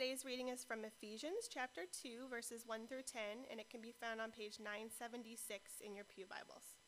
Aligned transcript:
Today's 0.00 0.24
reading 0.24 0.48
is 0.48 0.64
from 0.64 0.86
Ephesians 0.86 1.44
chapter 1.52 1.82
2, 1.84 2.32
verses 2.32 2.64
1 2.64 2.86
through 2.88 3.04
10, 3.04 3.20
and 3.50 3.60
it 3.60 3.68
can 3.68 3.82
be 3.82 3.92
found 3.92 4.18
on 4.18 4.30
page 4.30 4.56
976 4.56 5.36
in 5.84 5.94
your 5.94 6.08
Pew 6.08 6.24
Bibles. 6.24 6.80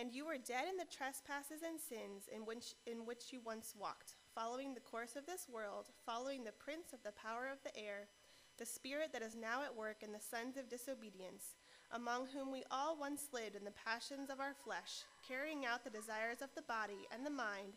And 0.00 0.10
you 0.10 0.24
were 0.24 0.40
dead 0.40 0.64
in 0.72 0.80
the 0.80 0.88
trespasses 0.88 1.60
and 1.60 1.76
sins 1.76 2.32
in 2.34 2.48
which, 2.48 2.72
in 2.86 3.04
which 3.04 3.28
you 3.28 3.44
once 3.44 3.74
walked, 3.78 4.16
following 4.34 4.72
the 4.72 4.80
course 4.80 5.16
of 5.16 5.26
this 5.26 5.52
world, 5.52 5.92
following 6.06 6.44
the 6.44 6.56
prince 6.56 6.94
of 6.94 7.04
the 7.04 7.12
power 7.12 7.44
of 7.52 7.60
the 7.60 7.76
air, 7.76 8.08
the 8.56 8.64
spirit 8.64 9.12
that 9.12 9.20
is 9.20 9.36
now 9.36 9.60
at 9.60 9.76
work 9.76 10.00
in 10.00 10.16
the 10.16 10.28
sons 10.32 10.56
of 10.56 10.72
disobedience, 10.72 11.60
among 11.92 12.24
whom 12.24 12.50
we 12.50 12.64
all 12.70 12.96
once 12.96 13.28
lived 13.36 13.54
in 13.54 13.68
the 13.68 13.76
passions 13.84 14.30
of 14.30 14.40
our 14.40 14.56
flesh, 14.64 15.04
carrying 15.28 15.66
out 15.66 15.84
the 15.84 15.92
desires 15.92 16.40
of 16.40 16.48
the 16.56 16.64
body 16.64 17.04
and 17.12 17.20
the 17.20 17.30
mind 17.30 17.76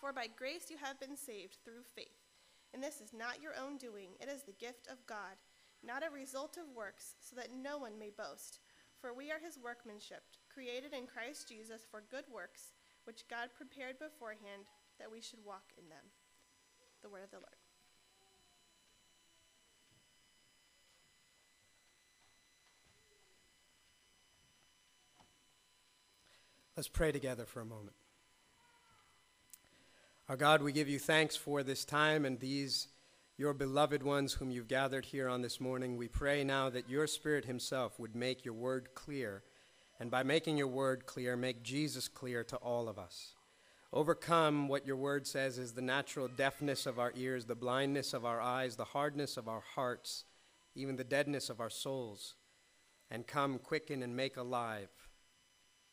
For 0.00 0.12
by 0.12 0.28
grace 0.28 0.70
you 0.70 0.76
have 0.78 1.00
been 1.00 1.16
saved 1.16 1.58
through 1.64 1.82
faith. 1.94 2.22
And 2.72 2.82
this 2.82 3.00
is 3.00 3.12
not 3.12 3.42
your 3.42 3.52
own 3.58 3.78
doing, 3.78 4.10
it 4.20 4.28
is 4.28 4.42
the 4.42 4.52
gift 4.52 4.86
of 4.88 5.06
God, 5.06 5.40
not 5.82 6.04
a 6.06 6.10
result 6.10 6.56
of 6.56 6.76
works, 6.76 7.14
so 7.20 7.34
that 7.36 7.48
no 7.54 7.78
one 7.78 7.98
may 7.98 8.10
boast. 8.10 8.60
For 9.00 9.14
we 9.14 9.30
are 9.30 9.38
his 9.38 9.58
workmanship, 9.58 10.22
created 10.52 10.92
in 10.92 11.06
Christ 11.06 11.48
Jesus 11.48 11.82
for 11.90 12.02
good 12.10 12.24
works, 12.32 12.74
which 13.04 13.28
God 13.30 13.50
prepared 13.56 13.98
beforehand 13.98 14.66
that 14.98 15.10
we 15.10 15.20
should 15.20 15.38
walk 15.44 15.72
in 15.78 15.88
them. 15.88 16.04
The 17.02 17.08
word 17.08 17.24
of 17.24 17.30
the 17.30 17.36
Lord. 17.36 17.56
Let's 26.76 26.88
pray 26.88 27.10
together 27.10 27.44
for 27.44 27.60
a 27.60 27.64
moment. 27.64 27.94
Our 30.28 30.36
God, 30.36 30.60
we 30.60 30.72
give 30.72 30.90
you 30.90 30.98
thanks 30.98 31.36
for 31.36 31.62
this 31.62 31.86
time 31.86 32.26
and 32.26 32.38
these, 32.38 32.88
your 33.38 33.54
beloved 33.54 34.02
ones 34.02 34.34
whom 34.34 34.50
you've 34.50 34.68
gathered 34.68 35.06
here 35.06 35.26
on 35.26 35.40
this 35.40 35.58
morning. 35.58 35.96
We 35.96 36.06
pray 36.06 36.44
now 36.44 36.68
that 36.68 36.90
your 36.90 37.06
Spirit 37.06 37.46
Himself 37.46 37.98
would 37.98 38.14
make 38.14 38.44
your 38.44 38.52
word 38.52 38.90
clear, 38.94 39.42
and 39.98 40.10
by 40.10 40.22
making 40.24 40.58
your 40.58 40.68
word 40.68 41.06
clear, 41.06 41.34
make 41.34 41.62
Jesus 41.62 42.08
clear 42.08 42.44
to 42.44 42.56
all 42.56 42.90
of 42.90 42.98
us. 42.98 43.36
Overcome 43.90 44.68
what 44.68 44.86
your 44.86 44.96
word 44.96 45.26
says 45.26 45.56
is 45.56 45.72
the 45.72 45.80
natural 45.80 46.28
deafness 46.28 46.84
of 46.84 46.98
our 46.98 47.14
ears, 47.16 47.46
the 47.46 47.54
blindness 47.54 48.12
of 48.12 48.26
our 48.26 48.42
eyes, 48.42 48.76
the 48.76 48.84
hardness 48.84 49.38
of 49.38 49.48
our 49.48 49.62
hearts, 49.76 50.24
even 50.74 50.96
the 50.96 51.04
deadness 51.04 51.48
of 51.48 51.58
our 51.58 51.70
souls, 51.70 52.34
and 53.10 53.26
come 53.26 53.58
quicken 53.58 54.02
and 54.02 54.14
make 54.14 54.36
alive. 54.36 54.90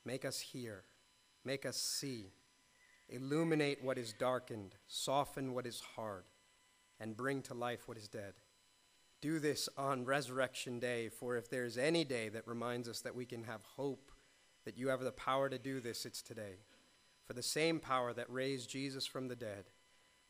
Make 0.03 0.25
us 0.25 0.41
hear, 0.41 0.83
make 1.45 1.65
us 1.65 1.77
see 1.77 2.33
illuminate 3.09 3.83
what 3.83 3.97
is 3.97 4.13
darkened, 4.13 4.75
soften 4.87 5.53
what 5.53 5.65
is 5.65 5.81
hard, 5.95 6.23
and 6.99 7.17
bring 7.17 7.41
to 7.43 7.53
life 7.53 7.87
what 7.87 7.97
is 7.97 8.07
dead. 8.07 8.33
Do 9.21 9.39
this 9.39 9.69
on 9.77 10.05
Resurrection 10.05 10.79
Day, 10.79 11.09
for 11.09 11.35
if 11.35 11.49
there 11.49 11.65
is 11.65 11.77
any 11.77 12.03
day 12.03 12.29
that 12.29 12.47
reminds 12.47 12.87
us 12.87 13.01
that 13.01 13.15
we 13.15 13.25
can 13.25 13.43
have 13.43 13.63
hope, 13.75 14.11
that 14.65 14.77
you 14.77 14.89
have 14.89 15.01
the 15.01 15.11
power 15.11 15.49
to 15.49 15.57
do 15.57 15.79
this, 15.79 16.05
it's 16.05 16.21
today. 16.21 16.59
For 17.25 17.33
the 17.33 17.43
same 17.43 17.79
power 17.79 18.13
that 18.13 18.29
raised 18.29 18.69
Jesus 18.69 19.05
from 19.05 19.27
the 19.27 19.35
dead 19.35 19.65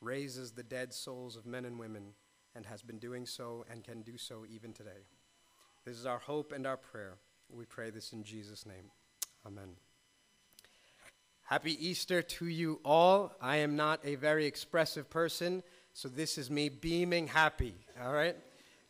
raises 0.02 0.52
the 0.52 0.63
dead 0.63 0.94
souls 0.94 1.36
of 1.36 1.46
men 1.46 1.66
and 1.66 1.80
women, 1.80 2.13
and 2.56 2.66
has 2.66 2.81
been 2.81 3.00
doing 3.00 3.25
so 3.25 3.66
and 3.69 3.84
can 3.84 4.02
do 4.02 4.18
so 4.18 4.46
even 4.50 4.72
today. 4.72 5.07
This 5.86 5.97
is 5.97 6.06
our 6.06 6.19
hope 6.19 6.52
and 6.52 6.66
our 6.66 6.78
prayer. 6.78 7.18
We 7.50 7.66
pray 7.66 7.90
this 7.90 8.13
in 8.13 8.24
Jesus' 8.24 8.66
name. 8.66 8.92
Amen. 9.46 9.84
Happy 11.47 11.78
Easter 11.88 12.23
to 12.23 12.47
you 12.47 12.79
all. 12.83 13.31
I 13.39 13.57
am 13.57 13.75
not 13.75 14.00
a 14.03 14.16
very 14.16 14.47
expressive 14.47 15.11
person, 15.11 15.61
so 15.94 16.09
this 16.09 16.39
is 16.39 16.50
me 16.50 16.69
beaming 16.69 17.28
happy, 17.28 17.75
all 18.03 18.11
right? 18.11 18.35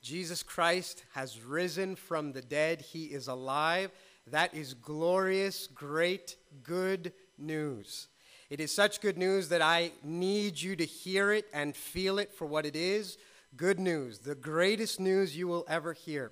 Jesus 0.02 0.42
Christ 0.42 1.04
has 1.14 1.42
risen 1.42 1.98
from 1.98 2.32
the 2.32 2.42
dead. 2.42 2.80
He 2.80 3.08
is 3.08 3.28
alive. 3.28 3.92
That 4.28 4.54
is 4.54 4.74
glorious, 4.74 5.68
great, 5.68 6.38
good 6.64 7.12
news. 7.38 8.08
It 8.50 8.62
is 8.62 8.74
such 8.74 9.02
good 9.02 9.18
news 9.18 9.50
that 9.50 9.62
I 9.62 9.92
need 10.02 10.62
you 10.62 10.78
to 10.78 10.86
hear 10.86 11.34
it 11.34 11.48
and 11.54 11.76
feel 11.76 12.20
it 12.20 12.34
for 12.34 12.46
what 12.46 12.66
it 12.66 12.78
is 12.78 13.18
good 13.58 13.80
news, 13.82 14.20
the 14.20 14.36
greatest 14.36 14.98
news 14.98 15.36
you 15.36 15.50
will 15.50 15.66
ever 15.68 15.92
hear. 15.92 16.32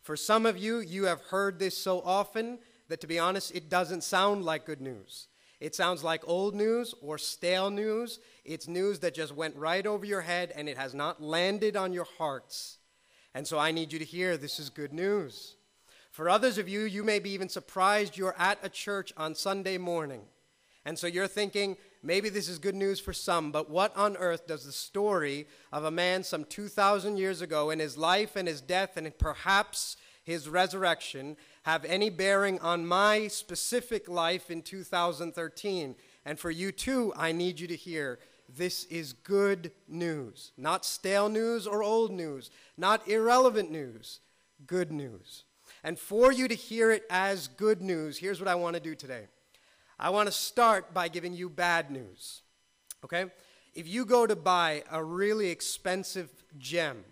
For 0.00 0.16
some 0.16 0.46
of 0.46 0.56
you, 0.56 0.78
you 0.78 1.06
have 1.06 1.22
heard 1.22 1.58
this 1.58 1.76
so 1.76 2.02
often 2.02 2.60
that 2.86 3.00
to 3.00 3.08
be 3.08 3.18
honest, 3.18 3.52
it 3.52 3.68
doesn't 3.68 4.04
sound 4.04 4.44
like 4.44 4.64
good 4.64 4.80
news. 4.80 5.26
It 5.58 5.74
sounds 5.74 6.04
like 6.04 6.22
old 6.26 6.54
news 6.54 6.94
or 7.00 7.16
stale 7.18 7.70
news. 7.70 8.18
It's 8.44 8.68
news 8.68 8.98
that 9.00 9.14
just 9.14 9.34
went 9.34 9.56
right 9.56 9.86
over 9.86 10.04
your 10.04 10.20
head 10.20 10.52
and 10.54 10.68
it 10.68 10.76
has 10.76 10.94
not 10.94 11.22
landed 11.22 11.76
on 11.76 11.92
your 11.92 12.06
hearts. 12.18 12.78
And 13.34 13.46
so 13.46 13.58
I 13.58 13.70
need 13.70 13.92
you 13.92 13.98
to 13.98 14.04
hear 14.04 14.36
this 14.36 14.58
is 14.58 14.68
good 14.70 14.92
news. 14.92 15.56
For 16.10 16.28
others 16.28 16.58
of 16.58 16.68
you, 16.68 16.80
you 16.82 17.04
may 17.04 17.18
be 17.18 17.30
even 17.30 17.48
surprised 17.48 18.16
you're 18.16 18.34
at 18.38 18.58
a 18.62 18.68
church 18.68 19.12
on 19.16 19.34
Sunday 19.34 19.76
morning. 19.78 20.22
And 20.86 20.98
so 20.98 21.06
you're 21.06 21.26
thinking, 21.26 21.76
maybe 22.02 22.28
this 22.28 22.48
is 22.48 22.58
good 22.58 22.74
news 22.74 23.00
for 23.00 23.12
some, 23.12 23.50
but 23.50 23.68
what 23.68 23.94
on 23.96 24.16
earth 24.16 24.46
does 24.46 24.64
the 24.64 24.72
story 24.72 25.48
of 25.72 25.84
a 25.84 25.90
man 25.90 26.22
some 26.22 26.44
2,000 26.44 27.16
years 27.16 27.42
ago 27.42 27.70
in 27.70 27.80
his 27.80 27.98
life 27.98 28.36
and 28.36 28.46
his 28.46 28.60
death 28.60 28.96
and 28.96 29.18
perhaps 29.18 29.96
his 30.22 30.48
resurrection 30.48 31.36
have 31.66 31.84
any 31.84 32.08
bearing 32.08 32.60
on 32.60 32.86
my 32.86 33.26
specific 33.26 34.08
life 34.08 34.52
in 34.52 34.62
2013. 34.62 35.96
And 36.24 36.38
for 36.38 36.48
you 36.48 36.70
too, 36.70 37.12
I 37.16 37.32
need 37.32 37.58
you 37.58 37.66
to 37.66 37.74
hear 37.74 38.20
this 38.48 38.84
is 38.84 39.12
good 39.12 39.72
news. 39.88 40.52
Not 40.56 40.84
stale 40.84 41.28
news 41.28 41.66
or 41.66 41.82
old 41.82 42.12
news, 42.12 42.50
not 42.78 43.08
irrelevant 43.08 43.72
news, 43.72 44.20
good 44.64 44.92
news. 44.92 45.42
And 45.82 45.98
for 45.98 46.30
you 46.30 46.46
to 46.46 46.54
hear 46.54 46.92
it 46.92 47.02
as 47.10 47.48
good 47.48 47.82
news, 47.82 48.16
here's 48.16 48.38
what 48.38 48.48
I 48.48 48.54
want 48.54 48.74
to 48.74 48.80
do 48.80 48.94
today. 48.94 49.26
I 49.98 50.10
want 50.10 50.28
to 50.28 50.32
start 50.32 50.94
by 50.94 51.08
giving 51.08 51.32
you 51.32 51.50
bad 51.50 51.90
news. 51.90 52.42
Okay? 53.04 53.24
If 53.74 53.88
you 53.88 54.04
go 54.04 54.24
to 54.24 54.36
buy 54.36 54.84
a 54.88 55.02
really 55.02 55.50
expensive 55.50 56.30
gem, 56.58 57.04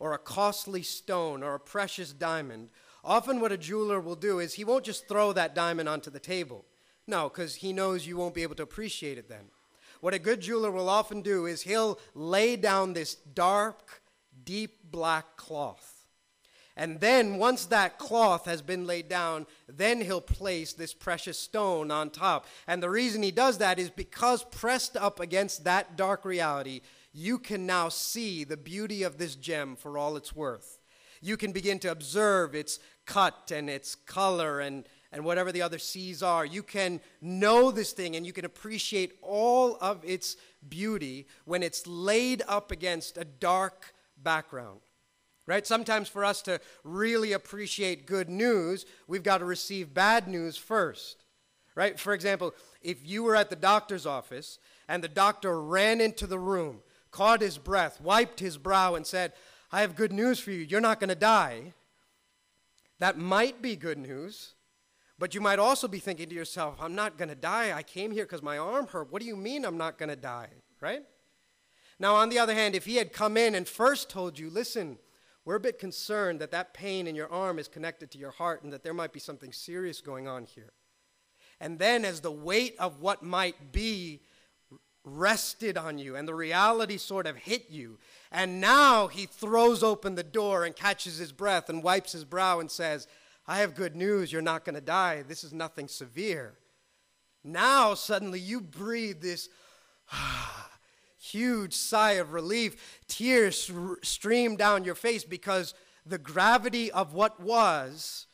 or 0.00 0.14
a 0.14 0.18
costly 0.18 0.82
stone 0.82 1.44
or 1.44 1.54
a 1.54 1.60
precious 1.60 2.12
diamond, 2.12 2.70
often 3.04 3.40
what 3.40 3.52
a 3.52 3.58
jeweler 3.58 4.00
will 4.00 4.16
do 4.16 4.38
is 4.38 4.54
he 4.54 4.64
won't 4.64 4.84
just 4.84 5.08
throw 5.08 5.32
that 5.32 5.54
diamond 5.54 5.88
onto 5.88 6.10
the 6.10 6.20
table. 6.20 6.64
No, 7.06 7.28
because 7.28 7.56
he 7.56 7.72
knows 7.72 8.06
you 8.06 8.16
won't 8.16 8.34
be 8.34 8.42
able 8.42 8.54
to 8.56 8.62
appreciate 8.62 9.18
it 9.18 9.28
then. 9.28 9.50
What 10.00 10.14
a 10.14 10.18
good 10.18 10.40
jeweler 10.40 10.70
will 10.70 10.88
often 10.88 11.20
do 11.20 11.46
is 11.46 11.62
he'll 11.62 11.98
lay 12.14 12.56
down 12.56 12.92
this 12.92 13.14
dark, 13.14 14.02
deep 14.44 14.78
black 14.90 15.36
cloth. 15.36 16.00
And 16.76 17.00
then, 17.00 17.36
once 17.36 17.66
that 17.66 17.98
cloth 17.98 18.46
has 18.46 18.62
been 18.62 18.86
laid 18.86 19.08
down, 19.08 19.46
then 19.68 20.00
he'll 20.00 20.22
place 20.22 20.72
this 20.72 20.94
precious 20.94 21.38
stone 21.38 21.90
on 21.90 22.08
top. 22.08 22.46
And 22.66 22.82
the 22.82 22.88
reason 22.88 23.22
he 23.22 23.32
does 23.32 23.58
that 23.58 23.78
is 23.78 23.90
because 23.90 24.44
pressed 24.44 24.96
up 24.96 25.20
against 25.20 25.64
that 25.64 25.96
dark 25.96 26.24
reality, 26.24 26.80
you 27.12 27.38
can 27.38 27.66
now 27.66 27.90
see 27.90 28.44
the 28.44 28.56
beauty 28.56 29.02
of 29.02 29.18
this 29.18 29.34
gem 29.34 29.76
for 29.76 29.98
all 29.98 30.16
it's 30.16 30.34
worth. 30.34 30.79
You 31.20 31.36
can 31.36 31.52
begin 31.52 31.78
to 31.80 31.90
observe 31.90 32.54
its 32.54 32.78
cut 33.04 33.52
and 33.54 33.68
its 33.68 33.94
color 33.94 34.60
and, 34.60 34.86
and 35.12 35.24
whatever 35.24 35.52
the 35.52 35.62
other 35.62 35.78
C's 35.78 36.22
are. 36.22 36.44
You 36.46 36.62
can 36.62 37.00
know 37.20 37.70
this 37.70 37.92
thing 37.92 38.16
and 38.16 38.26
you 38.26 38.32
can 38.32 38.44
appreciate 38.44 39.18
all 39.22 39.76
of 39.80 40.02
its 40.04 40.36
beauty 40.68 41.26
when 41.44 41.62
it's 41.62 41.86
laid 41.86 42.42
up 42.48 42.70
against 42.70 43.18
a 43.18 43.24
dark 43.24 43.92
background. 44.16 44.80
Right? 45.46 45.66
Sometimes 45.66 46.08
for 46.08 46.24
us 46.24 46.42
to 46.42 46.60
really 46.84 47.32
appreciate 47.32 48.06
good 48.06 48.28
news, 48.30 48.86
we've 49.08 49.22
got 49.22 49.38
to 49.38 49.44
receive 49.44 49.92
bad 49.92 50.28
news 50.28 50.56
first. 50.56 51.24
Right? 51.74 51.98
For 51.98 52.12
example, 52.14 52.54
if 52.82 53.06
you 53.06 53.22
were 53.24 53.36
at 53.36 53.50
the 53.50 53.56
doctor's 53.56 54.06
office 54.06 54.58
and 54.88 55.02
the 55.02 55.08
doctor 55.08 55.60
ran 55.60 56.00
into 56.00 56.26
the 56.26 56.38
room 56.38 56.82
caught 57.10 57.40
his 57.40 57.58
breath, 57.58 58.00
wiped 58.00 58.40
his 58.40 58.56
brow, 58.56 58.94
and 58.94 59.06
said, 59.06 59.32
I 59.72 59.82
have 59.82 59.94
good 59.94 60.12
news 60.12 60.40
for 60.40 60.50
you. 60.50 60.60
You're 60.60 60.80
not 60.80 60.98
going 61.00 61.08
to 61.08 61.14
die. 61.14 61.74
That 62.98 63.16
might 63.16 63.62
be 63.62 63.76
good 63.76 63.98
news, 63.98 64.54
but 65.18 65.34
you 65.34 65.40
might 65.40 65.58
also 65.58 65.88
be 65.88 65.98
thinking 65.98 66.28
to 66.28 66.34
yourself, 66.34 66.76
I'm 66.80 66.94
not 66.94 67.16
going 67.16 67.28
to 67.28 67.34
die. 67.34 67.72
I 67.74 67.82
came 67.82 68.10
here 68.10 68.24
because 68.24 68.42
my 68.42 68.58
arm 68.58 68.88
hurt. 68.88 69.12
What 69.12 69.22
do 69.22 69.28
you 69.28 69.36
mean 69.36 69.64
I'm 69.64 69.78
not 69.78 69.96
going 69.96 70.08
to 70.08 70.16
die? 70.16 70.48
Right? 70.80 71.02
Now, 71.98 72.16
on 72.16 72.30
the 72.30 72.38
other 72.38 72.54
hand, 72.54 72.74
if 72.74 72.84
he 72.84 72.96
had 72.96 73.12
come 73.12 73.36
in 73.36 73.54
and 73.54 73.68
first 73.68 74.10
told 74.10 74.38
you, 74.38 74.50
listen, 74.50 74.98
we're 75.44 75.56
a 75.56 75.60
bit 75.60 75.78
concerned 75.78 76.40
that 76.40 76.50
that 76.50 76.74
pain 76.74 77.06
in 77.06 77.14
your 77.14 77.30
arm 77.30 77.58
is 77.58 77.68
connected 77.68 78.10
to 78.10 78.18
your 78.18 78.30
heart 78.30 78.62
and 78.62 78.72
that 78.72 78.82
there 78.82 78.94
might 78.94 79.12
be 79.12 79.20
something 79.20 79.52
serious 79.52 80.00
going 80.00 80.26
on 80.28 80.44
here. 80.44 80.72
And 81.60 81.78
then, 81.78 82.04
as 82.04 82.20
the 82.20 82.32
weight 82.32 82.74
of 82.78 83.00
what 83.00 83.22
might 83.22 83.72
be 83.72 84.22
rested 85.04 85.78
on 85.78 85.98
you 85.98 86.16
and 86.16 86.28
the 86.28 86.34
reality 86.34 86.96
sort 86.96 87.26
of 87.26 87.36
hit 87.36 87.70
you, 87.70 87.98
and 88.30 88.60
now 88.60 89.06
he 89.06 89.26
throws 89.26 89.82
open 89.82 90.14
the 90.14 90.22
door 90.22 90.64
and 90.64 90.76
catches 90.76 91.18
his 91.18 91.32
breath 91.32 91.68
and 91.68 91.82
wipes 91.82 92.12
his 92.12 92.24
brow 92.24 92.60
and 92.60 92.70
says, 92.70 93.06
I 93.46 93.58
have 93.58 93.74
good 93.74 93.96
news. 93.96 94.32
You're 94.32 94.42
not 94.42 94.64
going 94.64 94.76
to 94.76 94.80
die. 94.80 95.22
This 95.22 95.42
is 95.42 95.52
nothing 95.52 95.88
severe. 95.88 96.54
Now, 97.42 97.94
suddenly, 97.94 98.38
you 98.38 98.60
breathe 98.60 99.20
this 99.20 99.48
huge 101.18 101.74
sigh 101.74 102.12
of 102.12 102.32
relief. 102.32 103.00
Tears 103.08 103.70
stream 104.02 104.56
down 104.56 104.84
your 104.84 104.94
face 104.94 105.24
because 105.24 105.74
the 106.06 106.18
gravity 106.18 106.92
of 106.92 107.14
what 107.14 107.40
was 107.40 108.26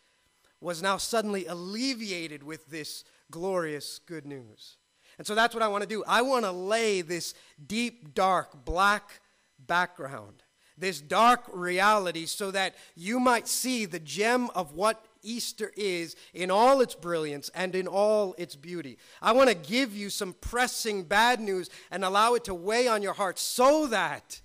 was 0.61 0.83
now 0.83 0.97
suddenly 0.97 1.47
alleviated 1.47 2.43
with 2.43 2.67
this 2.67 3.05
glorious 3.31 3.99
good 3.99 4.27
news. 4.27 4.77
And 5.19 5.27
so 5.27 5.35
that's 5.35 5.55
what 5.55 5.63
I 5.63 5.69
want 5.69 5.83
to 5.83 5.89
do. 5.89 6.05
I 6.07 6.23
want 6.23 6.45
to 6.45 6.53
lay 6.53 7.01
this 7.01 7.35
deep, 7.67 8.15
dark, 8.15 8.65
black 8.65 9.21
background, 9.59 10.43
this 10.77 11.01
dark 11.01 11.45
reality, 11.53 12.27
so 12.27 12.51
that 12.51 12.75
you 12.95 13.19
might 13.19 13.49
see 13.49 13.87
the 13.87 13.99
gem 13.99 14.51
of 14.55 14.75
what 14.75 15.05
Easter 15.23 15.73
is 15.77 16.17
in 16.35 16.51
all 16.51 16.81
its 16.81 16.95
brilliance 16.95 17.51
and 17.55 17.75
in 17.75 17.87
all 17.87 18.35
its 18.39 18.55
beauty. 18.55 18.99
I 19.21 19.33
want 19.33 19.49
to 19.49 19.55
give 19.55 19.97
you 19.97 20.11
some 20.11 20.35
pressing 20.35 21.05
bad 21.05 21.41
news 21.41 21.71
and 21.91 22.05
allow 22.05 22.35
it 22.35 22.45
to 22.45 22.55
weigh 22.55 22.89
on 22.89 23.03
your 23.03 23.15
heart 23.15 23.39
so 23.39 23.87
that 23.89 24.41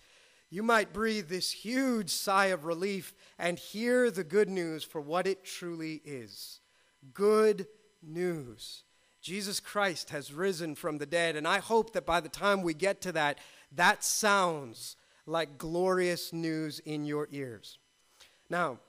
you 0.50 0.64
might 0.64 0.92
breathe 0.92 1.30
this 1.30 1.52
huge 1.52 2.10
sigh 2.10 2.48
of 2.48 2.66
relief 2.66 3.14
and 3.38 3.58
hear 3.58 4.12
the 4.12 4.24
good 4.24 4.50
news 4.50 4.84
for 4.84 5.00
what 5.00 5.28
it 5.28 5.46
truly 5.46 6.02
is. 6.04 6.60
Good 7.14 7.68
news. 8.02 8.84
Jesus 9.22 9.60
Christ 9.60 10.10
has 10.10 10.34
risen 10.34 10.76
from 10.76 10.98
the 10.98 11.06
dead, 11.06 11.36
and 11.36 11.48
I 11.48 11.60
hope 11.60 11.94
that 11.94 12.06
by 12.06 12.20
the 12.20 12.30
time 12.30 12.62
we 12.62 12.74
get 12.74 13.02
to 13.02 13.12
that, 13.12 13.38
that 13.72 14.04
sounds 14.04 14.96
like 15.26 15.58
glorious 15.58 16.34
news 16.34 16.80
in 16.80 17.06
your 17.06 17.28
ears. 17.32 17.78
Now, 18.50 18.80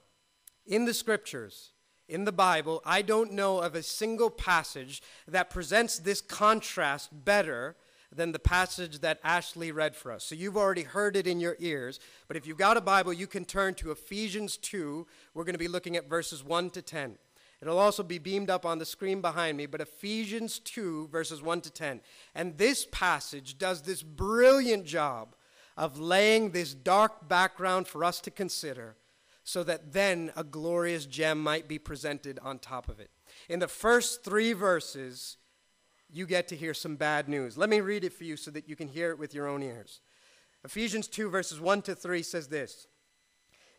in 0.65 0.85
the 0.85 0.93
scriptures, 0.93 1.71
in 2.07 2.25
the 2.25 2.31
Bible, 2.31 2.81
I 2.85 3.01
don't 3.01 3.33
know 3.33 3.59
of 3.59 3.75
a 3.75 3.83
single 3.83 4.29
passage 4.29 5.01
that 5.27 5.49
presents 5.49 5.99
this 5.99 6.21
contrast 6.21 7.09
better 7.25 7.75
than 8.11 8.31
the 8.31 8.39
passage 8.39 8.99
that 8.99 9.19
Ashley 9.23 9.71
read 9.71 9.95
for 9.95 10.11
us. 10.11 10.23
So 10.23 10.35
you've 10.35 10.57
already 10.57 10.83
heard 10.83 11.15
it 11.15 11.27
in 11.27 11.39
your 11.39 11.55
ears, 11.59 11.99
but 12.27 12.37
if 12.37 12.45
you've 12.45 12.57
got 12.57 12.77
a 12.77 12.81
Bible, 12.81 13.13
you 13.13 13.27
can 13.27 13.45
turn 13.45 13.73
to 13.75 13.91
Ephesians 13.91 14.57
2. 14.57 15.07
We're 15.33 15.43
going 15.43 15.55
to 15.55 15.59
be 15.59 15.67
looking 15.67 15.95
at 15.95 16.09
verses 16.09 16.43
1 16.43 16.71
to 16.71 16.81
10. 16.81 17.17
It'll 17.63 17.79
also 17.79 18.03
be 18.03 18.17
beamed 18.17 18.49
up 18.49 18.65
on 18.65 18.77
the 18.77 18.85
screen 18.85 19.21
behind 19.21 19.55
me, 19.55 19.67
but 19.67 19.79
Ephesians 19.79 20.59
2, 20.59 21.07
verses 21.07 21.41
1 21.41 21.61
to 21.61 21.71
10. 21.71 22.01
And 22.35 22.57
this 22.57 22.85
passage 22.91 23.57
does 23.57 23.83
this 23.83 24.03
brilliant 24.03 24.85
job 24.85 25.33
of 25.77 25.97
laying 25.97 26.51
this 26.51 26.73
dark 26.73 27.29
background 27.29 27.87
for 27.87 28.03
us 28.03 28.19
to 28.19 28.31
consider 28.31 28.97
so 29.45 29.63
that 29.63 29.93
then 29.93 30.33
a 30.35 30.43
glorious 30.43 31.05
gem 31.05 31.41
might 31.41 31.69
be 31.69 31.79
presented 31.79 32.37
on 32.43 32.59
top 32.59 32.89
of 32.89 32.99
it. 32.99 33.11
In 33.47 33.59
the 33.59 33.69
first 33.69 34.25
three 34.25 34.51
verses, 34.51 35.37
you 36.11 36.25
get 36.25 36.49
to 36.49 36.57
hear 36.57 36.73
some 36.73 36.97
bad 36.97 37.29
news. 37.29 37.57
Let 37.57 37.69
me 37.69 37.79
read 37.79 38.03
it 38.03 38.11
for 38.11 38.25
you 38.25 38.35
so 38.35 38.51
that 38.51 38.67
you 38.67 38.75
can 38.75 38.89
hear 38.89 39.11
it 39.11 39.17
with 39.17 39.33
your 39.33 39.47
own 39.47 39.63
ears. 39.63 40.01
Ephesians 40.65 41.07
2, 41.07 41.29
verses 41.29 41.61
1 41.61 41.81
to 41.83 41.95
3 41.95 42.23
says 42.23 42.49
this 42.49 42.87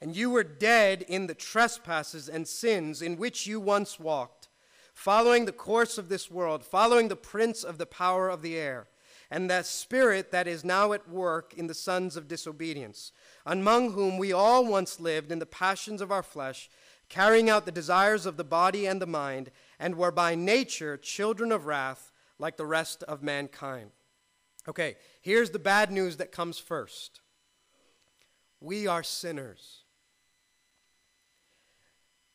And 0.05 0.15
you 0.15 0.29
were 0.29 0.45
dead 0.45 1.01
in 1.09 1.29
the 1.29 1.35
trespasses 1.35 2.29
and 2.29 2.47
sins 2.47 3.01
in 3.01 3.17
which 3.17 3.47
you 3.47 3.59
once 3.59 3.99
walked, 3.99 4.49
following 4.93 5.47
the 5.47 5.51
course 5.51 5.97
of 5.97 6.11
this 6.11 6.31
world, 6.31 6.63
following 6.63 7.09
the 7.09 7.17
prince 7.17 7.65
of 7.65 7.79
the 7.79 7.87
power 7.87 8.29
of 8.29 8.43
the 8.43 8.55
air 8.55 8.87
and 9.31 9.49
that 9.49 9.65
spirit 9.65 10.31
that 10.31 10.47
is 10.47 10.63
now 10.63 10.93
at 10.93 11.09
work 11.09 11.55
in 11.55 11.69
the 11.69 11.75
sons 11.75 12.19
of 12.19 12.29
disobedience, 12.29 13.13
among 13.47 13.93
whom 13.93 14.19
we 14.19 14.31
all 14.31 14.67
once 14.67 15.01
lived 15.01 15.33
in 15.33 15.39
the 15.39 15.47
passions 15.47 16.03
of 16.03 16.13
our 16.13 16.23
flesh, 16.23 16.69
carrying 17.09 17.49
out 17.49 17.65
the 17.65 17.73
desires 17.73 18.27
of 18.27 18.37
the 18.37 18.45
body 18.45 18.85
and 18.85 19.01
the 19.01 19.07
mind, 19.07 19.51
and 19.79 19.95
were 19.95 20.13
by 20.13 20.35
nature 20.35 20.99
children 20.99 21.51
of 21.51 21.65
wrath 21.65 22.13
like 22.39 22.59
the 22.59 22.67
rest 22.67 23.03
of 23.05 23.23
mankind. 23.23 23.91
Okay, 24.69 24.97
here's 25.23 25.49
the 25.49 25.59
bad 25.59 25.91
news 25.91 26.19
that 26.19 26.31
comes 26.31 26.59
first 26.59 27.23
we 28.61 28.87
are 28.87 29.03
sinners. 29.03 29.84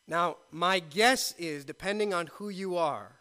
Now, 0.10 0.38
my 0.52 0.80
guess 0.80 1.36
is, 1.38 1.64
depending 1.64 2.16
on 2.16 2.28
who 2.34 2.50
you 2.50 2.76
are, 2.76 3.20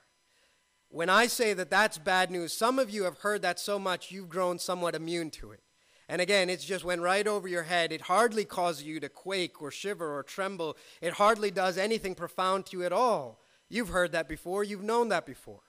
when 0.89 1.11
I 1.11 1.27
say 1.27 1.53
that 1.53 1.69
that's 1.69 1.99
bad 1.99 2.31
news, 2.31 2.55
some 2.55 2.79
of 2.79 2.89
you 2.89 3.05
have 3.05 3.19
heard 3.19 3.43
that 3.43 3.61
so 3.61 3.79
much 3.79 4.11
you've 4.11 4.31
grown 4.31 4.59
somewhat 4.59 4.95
immune 4.95 5.31
to 5.33 5.53
it. 5.53 5.61
And 6.09 6.23
again, 6.23 6.49
it's 6.49 6.65
just 6.65 6.87
went 6.87 7.03
right 7.03 7.27
over 7.27 7.47
your 7.47 7.65
head. 7.65 7.93
It 7.93 8.01
hardly 8.01 8.47
causes 8.47 8.85
you 8.85 9.01
to 9.01 9.11
quake 9.11 9.61
or 9.61 9.71
shiver 9.71 10.17
or 10.17 10.23
tremble. 10.23 10.79
It 11.03 11.13
hardly 11.13 11.51
does 11.51 11.77
anything 11.77 12.15
profound 12.15 12.65
to 12.67 12.79
you 12.79 12.85
at 12.85 12.93
all. 12.93 13.43
You've 13.69 13.91
heard 13.91 14.13
that 14.13 14.27
before, 14.27 14.65
you've 14.65 14.83
known 14.83 15.11
that 15.11 15.27
before. 15.27 15.61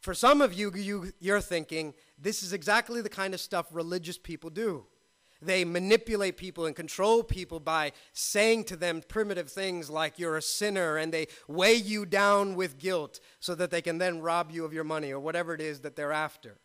For 0.00 0.12
some 0.12 0.42
of 0.42 0.52
you, 0.52 0.70
you 0.74 1.14
you're 1.20 1.40
thinking, 1.40 1.94
this 2.18 2.42
is 2.42 2.52
exactly 2.52 3.00
the 3.00 3.08
kind 3.08 3.32
of 3.32 3.40
stuff 3.40 3.66
religious 3.72 4.18
people 4.18 4.50
do. 4.50 4.84
They 5.44 5.64
manipulate 5.64 6.36
people 6.36 6.66
and 6.66 6.74
control 6.74 7.22
people 7.22 7.60
by 7.60 7.92
saying 8.12 8.64
to 8.64 8.76
them 8.76 9.02
primitive 9.06 9.50
things 9.50 9.90
like 9.90 10.18
you're 10.18 10.36
a 10.36 10.42
sinner 10.42 10.96
and 10.96 11.12
they 11.12 11.28
weigh 11.48 11.74
you 11.74 12.06
down 12.06 12.54
with 12.54 12.78
guilt 12.78 13.20
so 13.40 13.54
that 13.54 13.70
they 13.70 13.82
can 13.82 13.98
then 13.98 14.20
rob 14.20 14.50
you 14.50 14.64
of 14.64 14.72
your 14.72 14.84
money 14.84 15.12
or 15.12 15.20
whatever 15.20 15.54
it 15.54 15.60
is 15.60 15.80
that 15.80 15.96
they're 15.96 16.12
after. 16.12 16.58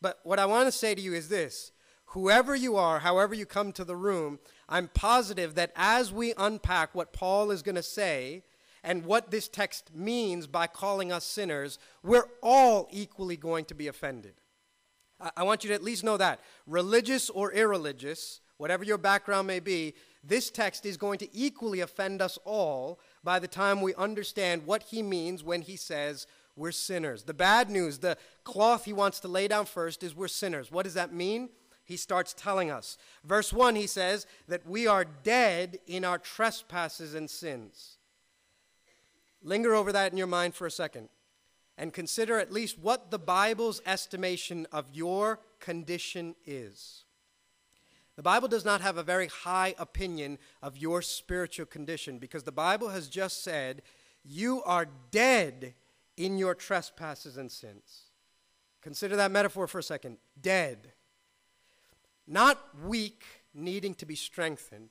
But 0.00 0.20
what 0.22 0.38
I 0.38 0.46
want 0.46 0.66
to 0.66 0.72
say 0.72 0.94
to 0.94 1.00
you 1.00 1.14
is 1.14 1.28
this 1.28 1.72
whoever 2.06 2.54
you 2.54 2.76
are, 2.76 3.00
however 3.00 3.34
you 3.34 3.46
come 3.46 3.72
to 3.72 3.84
the 3.84 3.96
room, 3.96 4.38
I'm 4.68 4.88
positive 4.88 5.54
that 5.56 5.72
as 5.76 6.12
we 6.12 6.34
unpack 6.36 6.94
what 6.94 7.12
Paul 7.12 7.50
is 7.50 7.62
going 7.62 7.74
to 7.74 7.82
say 7.82 8.44
and 8.82 9.04
what 9.04 9.30
this 9.30 9.48
text 9.48 9.90
means 9.94 10.46
by 10.46 10.66
calling 10.66 11.12
us 11.12 11.24
sinners, 11.24 11.78
we're 12.02 12.28
all 12.42 12.88
equally 12.90 13.36
going 13.36 13.64
to 13.66 13.74
be 13.74 13.88
offended. 13.88 14.34
I 15.20 15.42
want 15.42 15.64
you 15.64 15.68
to 15.68 15.74
at 15.74 15.82
least 15.82 16.04
know 16.04 16.16
that. 16.16 16.40
Religious 16.66 17.28
or 17.30 17.52
irreligious, 17.52 18.40
whatever 18.56 18.84
your 18.84 18.98
background 18.98 19.46
may 19.46 19.60
be, 19.60 19.94
this 20.22 20.50
text 20.50 20.86
is 20.86 20.96
going 20.96 21.18
to 21.18 21.36
equally 21.36 21.80
offend 21.80 22.22
us 22.22 22.38
all 22.44 23.00
by 23.24 23.38
the 23.38 23.48
time 23.48 23.80
we 23.80 23.94
understand 23.94 24.66
what 24.66 24.84
he 24.84 25.02
means 25.02 25.42
when 25.42 25.62
he 25.62 25.76
says 25.76 26.26
we're 26.56 26.72
sinners. 26.72 27.22
The 27.24 27.34
bad 27.34 27.70
news, 27.70 27.98
the 27.98 28.16
cloth 28.44 28.84
he 28.84 28.92
wants 28.92 29.20
to 29.20 29.28
lay 29.28 29.48
down 29.48 29.66
first, 29.66 30.02
is 30.02 30.14
we're 30.14 30.28
sinners. 30.28 30.70
What 30.70 30.84
does 30.84 30.94
that 30.94 31.12
mean? 31.12 31.50
He 31.84 31.96
starts 31.96 32.34
telling 32.34 32.70
us. 32.70 32.98
Verse 33.24 33.52
1, 33.52 33.74
he 33.76 33.86
says 33.86 34.26
that 34.46 34.66
we 34.66 34.86
are 34.86 35.04
dead 35.04 35.78
in 35.86 36.04
our 36.04 36.18
trespasses 36.18 37.14
and 37.14 37.30
sins. 37.30 37.96
Linger 39.42 39.74
over 39.74 39.92
that 39.92 40.12
in 40.12 40.18
your 40.18 40.26
mind 40.26 40.54
for 40.54 40.66
a 40.66 40.70
second 40.70 41.08
and 41.78 41.92
consider 41.92 42.40
at 42.40 42.52
least 42.52 42.76
what 42.76 43.12
the 43.12 43.20
Bible's 43.20 43.80
estimation 43.86 44.66
of 44.72 44.86
your 44.92 45.38
condition 45.60 46.34
is. 46.44 47.04
The 48.16 48.22
Bible 48.22 48.48
does 48.48 48.64
not 48.64 48.80
have 48.80 48.98
a 48.98 49.04
very 49.04 49.28
high 49.28 49.76
opinion 49.78 50.38
of 50.60 50.76
your 50.76 51.02
spiritual 51.02 51.66
condition 51.66 52.18
because 52.18 52.42
the 52.42 52.50
Bible 52.50 52.88
has 52.88 53.08
just 53.08 53.44
said, 53.44 53.82
You 54.24 54.60
are 54.64 54.88
dead 55.12 55.74
in 56.16 56.36
your 56.36 56.56
trespasses 56.56 57.36
and 57.36 57.50
sins. 57.50 58.06
Consider 58.82 59.14
that 59.14 59.30
metaphor 59.30 59.68
for 59.68 59.78
a 59.78 59.82
second 59.84 60.18
dead. 60.40 60.92
Not 62.26 62.58
weak, 62.84 63.22
needing 63.54 63.94
to 63.94 64.06
be 64.06 64.16
strengthened. 64.16 64.90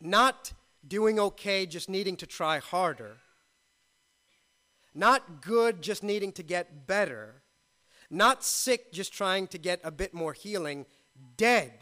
Not 0.00 0.54
doing 0.88 1.20
okay, 1.20 1.66
just 1.66 1.90
needing 1.90 2.16
to 2.16 2.26
try 2.26 2.58
harder 2.60 3.18
not 4.94 5.42
good, 5.42 5.82
just 5.82 6.02
needing 6.02 6.32
to 6.32 6.42
get 6.42 6.86
better. 6.86 7.42
Not 8.10 8.44
sick, 8.44 8.92
just 8.92 9.12
trying 9.12 9.46
to 9.48 9.58
get 9.58 9.80
a 9.82 9.90
bit 9.90 10.12
more 10.12 10.32
healing. 10.34 10.86
Dead. 11.36 11.72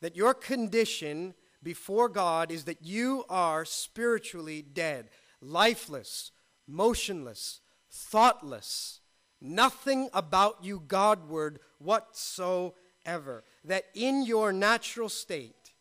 That 0.00 0.16
your 0.16 0.34
condition 0.34 1.34
before 1.62 2.08
God 2.08 2.50
is 2.50 2.64
that 2.64 2.84
you 2.84 3.24
are 3.28 3.64
spiritually 3.64 4.62
dead, 4.62 5.10
lifeless, 5.40 6.30
motionless, 6.66 7.60
thoughtless. 7.90 9.00
Nothing 9.40 10.08
about 10.12 10.64
you 10.64 10.82
Godward 10.86 11.58
whatsoever. 11.78 13.44
That 13.64 13.84
in 13.94 14.24
your 14.24 14.52
natural 14.52 15.08
state, 15.08 15.74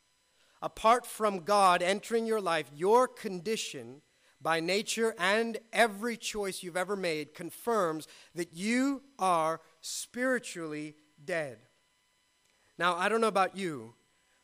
apart 0.61 1.05
from 1.05 1.45
God 1.45 1.81
entering 1.81 2.25
your 2.25 2.41
life, 2.41 2.69
your 2.75 3.07
condition 3.07 4.01
by 4.47 4.61
nature 4.61 5.13
and 5.19 5.57
every 5.73 6.15
choice 6.15 6.63
you've 6.63 6.77
ever 6.77 6.95
made 6.95 7.33
confirms 7.33 8.07
that 8.33 8.53
you 8.53 9.01
are 9.19 9.59
spiritually 9.81 10.95
dead. 11.25 11.57
Now, 12.77 12.95
I 12.95 13.09
don't 13.09 13.19
know 13.19 13.27
about 13.27 13.57
you, 13.57 13.95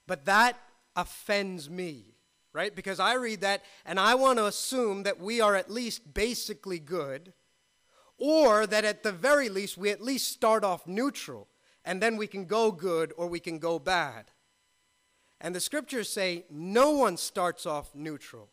but 0.05 0.25
that 0.25 0.59
offends 0.97 1.69
me, 1.69 2.17
right? 2.51 2.75
Because 2.75 2.99
I 2.99 3.13
read 3.13 3.39
that 3.39 3.63
and 3.85 3.97
I 3.97 4.15
want 4.15 4.39
to 4.39 4.45
assume 4.45 5.03
that 5.03 5.21
we 5.21 5.39
are 5.39 5.55
at 5.55 5.71
least 5.71 6.13
basically 6.13 6.79
good, 6.79 7.31
or 8.17 8.67
that 8.67 8.83
at 8.83 9.03
the 9.03 9.13
very 9.13 9.47
least 9.47 9.77
we 9.77 9.89
at 9.89 10.01
least 10.01 10.33
start 10.33 10.65
off 10.65 10.85
neutral 10.85 11.47
and 11.85 12.03
then 12.03 12.17
we 12.17 12.27
can 12.27 12.43
go 12.43 12.73
good 12.73 13.13
or 13.15 13.27
we 13.27 13.39
can 13.39 13.57
go 13.57 13.79
bad. 13.79 14.25
And 15.39 15.55
the 15.55 15.61
scriptures 15.61 16.09
say 16.09 16.43
no 16.49 16.91
one 16.91 17.15
starts 17.15 17.65
off 17.65 17.95
neutral, 17.95 18.49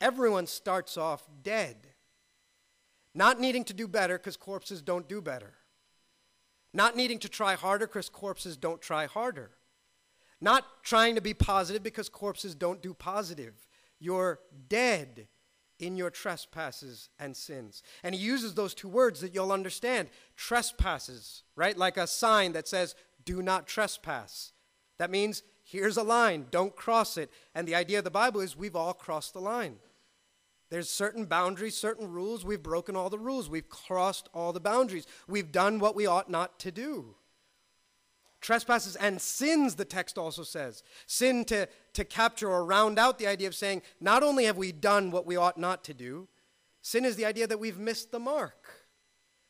everyone 0.00 0.46
starts 0.46 0.96
off 0.96 1.26
dead. 1.42 1.76
Not 3.14 3.40
needing 3.40 3.64
to 3.64 3.74
do 3.74 3.88
better 3.88 4.18
because 4.18 4.36
corpses 4.36 4.82
don't 4.82 5.08
do 5.08 5.22
better. 5.22 5.54
Not 6.74 6.96
needing 6.96 7.18
to 7.20 7.28
try 7.28 7.54
harder 7.54 7.86
because 7.86 8.10
corpses 8.10 8.56
don't 8.56 8.82
try 8.82 9.06
harder. 9.06 9.52
Not 10.40 10.64
trying 10.82 11.14
to 11.14 11.22
be 11.22 11.32
positive 11.32 11.82
because 11.82 12.10
corpses 12.10 12.54
don't 12.54 12.82
do 12.82 12.92
positive. 12.92 13.66
You're 13.98 14.40
dead 14.68 15.28
in 15.78 15.96
your 15.96 16.10
trespasses 16.10 17.08
and 17.18 17.36
sins. 17.36 17.82
And 18.02 18.14
he 18.14 18.20
uses 18.20 18.54
those 18.54 18.74
two 18.74 18.88
words 18.88 19.20
that 19.20 19.34
you'll 19.34 19.52
understand 19.52 20.08
trespasses, 20.36 21.42
right? 21.54 21.76
Like 21.76 21.96
a 21.96 22.06
sign 22.06 22.52
that 22.52 22.68
says, 22.68 22.94
do 23.24 23.42
not 23.42 23.66
trespass. 23.66 24.52
That 24.98 25.10
means 25.10 25.42
here's 25.64 25.96
a 25.96 26.02
line, 26.02 26.46
don't 26.50 26.76
cross 26.76 27.16
it. 27.16 27.30
And 27.54 27.66
the 27.66 27.74
idea 27.74 27.98
of 27.98 28.04
the 28.04 28.10
Bible 28.10 28.40
is 28.40 28.56
we've 28.56 28.76
all 28.76 28.94
crossed 28.94 29.32
the 29.32 29.40
line. 29.40 29.76
There's 30.68 30.90
certain 30.90 31.26
boundaries, 31.26 31.76
certain 31.76 32.10
rules. 32.10 32.44
We've 32.44 32.62
broken 32.62 32.96
all 32.96 33.08
the 33.08 33.18
rules. 33.18 33.48
We've 33.48 33.68
crossed 33.68 34.28
all 34.34 34.52
the 34.52 34.60
boundaries. 34.60 35.06
We've 35.28 35.52
done 35.52 35.78
what 35.78 35.94
we 35.94 36.06
ought 36.06 36.28
not 36.28 36.58
to 36.60 36.72
do. 36.72 37.14
Trespasses 38.40 38.96
and 38.96 39.20
sins, 39.20 39.76
the 39.76 39.84
text 39.84 40.18
also 40.18 40.42
says. 40.42 40.82
Sin 41.06 41.44
to, 41.46 41.68
to 41.94 42.04
capture 42.04 42.50
or 42.50 42.64
round 42.64 42.98
out 42.98 43.18
the 43.18 43.26
idea 43.26 43.48
of 43.48 43.54
saying, 43.54 43.82
not 44.00 44.22
only 44.22 44.44
have 44.44 44.56
we 44.56 44.72
done 44.72 45.10
what 45.10 45.26
we 45.26 45.36
ought 45.36 45.58
not 45.58 45.84
to 45.84 45.94
do, 45.94 46.28
sin 46.82 47.04
is 47.04 47.16
the 47.16 47.24
idea 47.24 47.46
that 47.46 47.60
we've 47.60 47.78
missed 47.78 48.10
the 48.10 48.18
mark. 48.18 48.86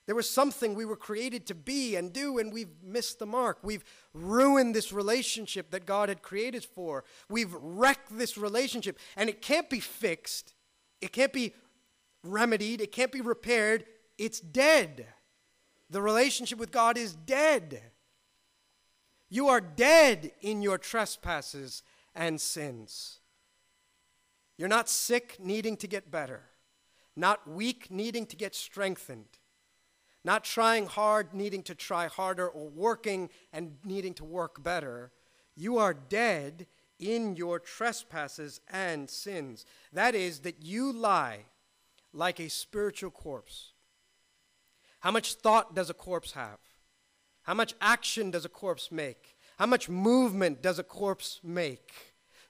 There 0.06 0.14
was 0.14 0.30
something 0.30 0.74
we 0.74 0.84
were 0.84 0.96
created 0.96 1.46
to 1.46 1.54
be 1.54 1.96
and 1.96 2.12
do, 2.12 2.38
and 2.38 2.52
we've 2.52 2.82
missed 2.82 3.18
the 3.18 3.26
mark. 3.26 3.58
We've 3.62 3.84
ruined 4.14 4.74
this 4.74 4.92
relationship 4.92 5.72
that 5.72 5.84
God 5.84 6.08
had 6.08 6.22
created 6.22 6.64
for. 6.64 7.04
We've 7.28 7.52
wrecked 7.54 8.16
this 8.16 8.38
relationship, 8.38 8.98
and 9.16 9.28
it 9.28 9.42
can't 9.42 9.68
be 9.68 9.80
fixed 9.80 10.54
it 11.00 11.12
can't 11.12 11.32
be 11.32 11.54
remedied, 12.22 12.80
it 12.80 12.92
can't 12.92 13.12
be 13.12 13.20
repaired. 13.20 13.84
It's 14.18 14.40
dead. 14.40 15.06
The 15.90 16.02
relationship 16.02 16.58
with 16.58 16.72
God 16.72 16.96
is 16.96 17.14
dead. 17.14 17.80
You 19.28 19.48
are 19.48 19.60
dead 19.60 20.32
in 20.40 20.62
your 20.62 20.78
trespasses 20.78 21.82
and 22.14 22.40
sins. 22.40 23.20
You're 24.56 24.68
not 24.68 24.88
sick 24.88 25.36
needing 25.38 25.76
to 25.78 25.86
get 25.86 26.10
better, 26.10 26.44
not 27.14 27.48
weak 27.48 27.90
needing 27.90 28.24
to 28.26 28.36
get 28.36 28.54
strengthened, 28.54 29.38
not 30.24 30.44
trying 30.44 30.86
hard 30.86 31.34
needing 31.34 31.62
to 31.64 31.74
try 31.74 32.06
harder, 32.06 32.48
or 32.48 32.68
working 32.68 33.28
and 33.52 33.76
needing 33.84 34.14
to 34.14 34.24
work 34.24 34.62
better. 34.62 35.12
You 35.54 35.78
are 35.78 35.92
dead 35.92 36.66
in 36.98 37.36
your 37.36 37.58
trespasses 37.58 38.60
and 38.70 39.08
sins. 39.08 39.64
That 39.92 40.14
is, 40.14 40.40
that 40.40 40.62
you 40.62 40.92
lie 40.92 41.46
like 42.12 42.40
a 42.40 42.48
spiritual 42.48 43.10
corpse. 43.10 43.72
How 45.00 45.10
much 45.10 45.34
thought 45.34 45.74
does 45.74 45.90
a 45.90 45.94
corpse 45.94 46.32
have? 46.32 46.58
How 47.42 47.54
much 47.54 47.74
action 47.80 48.30
does 48.30 48.44
a 48.44 48.48
corpse 48.48 48.90
make? 48.90 49.36
How 49.58 49.66
much 49.66 49.88
movement 49.88 50.62
does 50.62 50.78
a 50.78 50.84
corpse 50.84 51.40
make? 51.44 51.92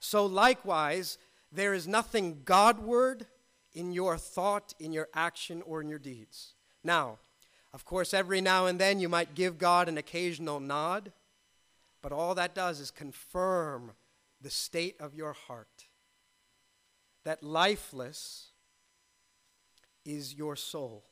So, 0.01 0.25
likewise, 0.25 1.19
there 1.53 1.75
is 1.75 1.87
nothing 1.87 2.43
Godward 2.45 3.27
in 3.75 3.93
your 3.93 4.17
thought, 4.17 4.75
in 4.79 4.93
your 4.93 5.09
action, 5.15 5.63
or 5.67 5.81
in 5.81 5.89
your 5.89 5.99
deeds. 5.99 6.55
Now, 6.83 7.19
of 7.75 7.85
course, 7.85 8.15
every 8.15 8.41
now 8.41 8.67
and 8.67 8.79
then 8.79 9.01
you 9.01 9.09
might 9.09 9.35
give 9.35 9.59
God 9.59 9.89
an 9.89 9.99
occasional 9.99 10.61
nod, 10.61 11.13
but 12.01 12.13
all 12.13 12.35
that 12.37 12.55
does 12.55 12.81
is 12.81 12.91
confirm 12.91 13.93
the 14.41 14.51
state 14.51 14.97
of 15.01 15.15
your 15.15 15.33
heart. 15.33 15.87
That 17.25 17.43
lifeless 17.43 18.51
is 20.05 20.35
your 20.35 20.57
soul. 20.57 21.05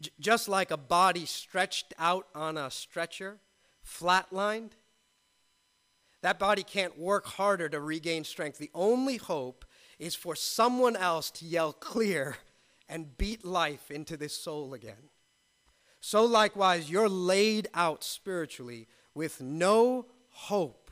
J- 0.00 0.10
just 0.18 0.48
like 0.48 0.70
a 0.70 0.76
body 0.76 1.26
stretched 1.26 1.94
out 1.98 2.26
on 2.34 2.56
a 2.56 2.70
stretcher, 2.70 3.38
flatlined, 3.86 4.72
that 6.22 6.38
body 6.38 6.64
can't 6.64 6.98
work 6.98 7.26
harder 7.26 7.68
to 7.68 7.80
regain 7.80 8.24
strength. 8.24 8.58
The 8.58 8.70
only 8.74 9.16
hope 9.16 9.64
is 9.98 10.14
for 10.14 10.34
someone 10.34 10.96
else 10.96 11.30
to 11.32 11.44
yell 11.44 11.72
clear 11.72 12.38
and 12.88 13.16
beat 13.16 13.44
life 13.44 13.90
into 13.90 14.16
this 14.16 14.36
soul 14.36 14.74
again. 14.74 15.10
So, 16.00 16.24
likewise, 16.24 16.90
you're 16.90 17.08
laid 17.08 17.68
out 17.74 18.02
spiritually 18.02 18.88
with 19.14 19.40
no 19.40 20.06
hope 20.30 20.87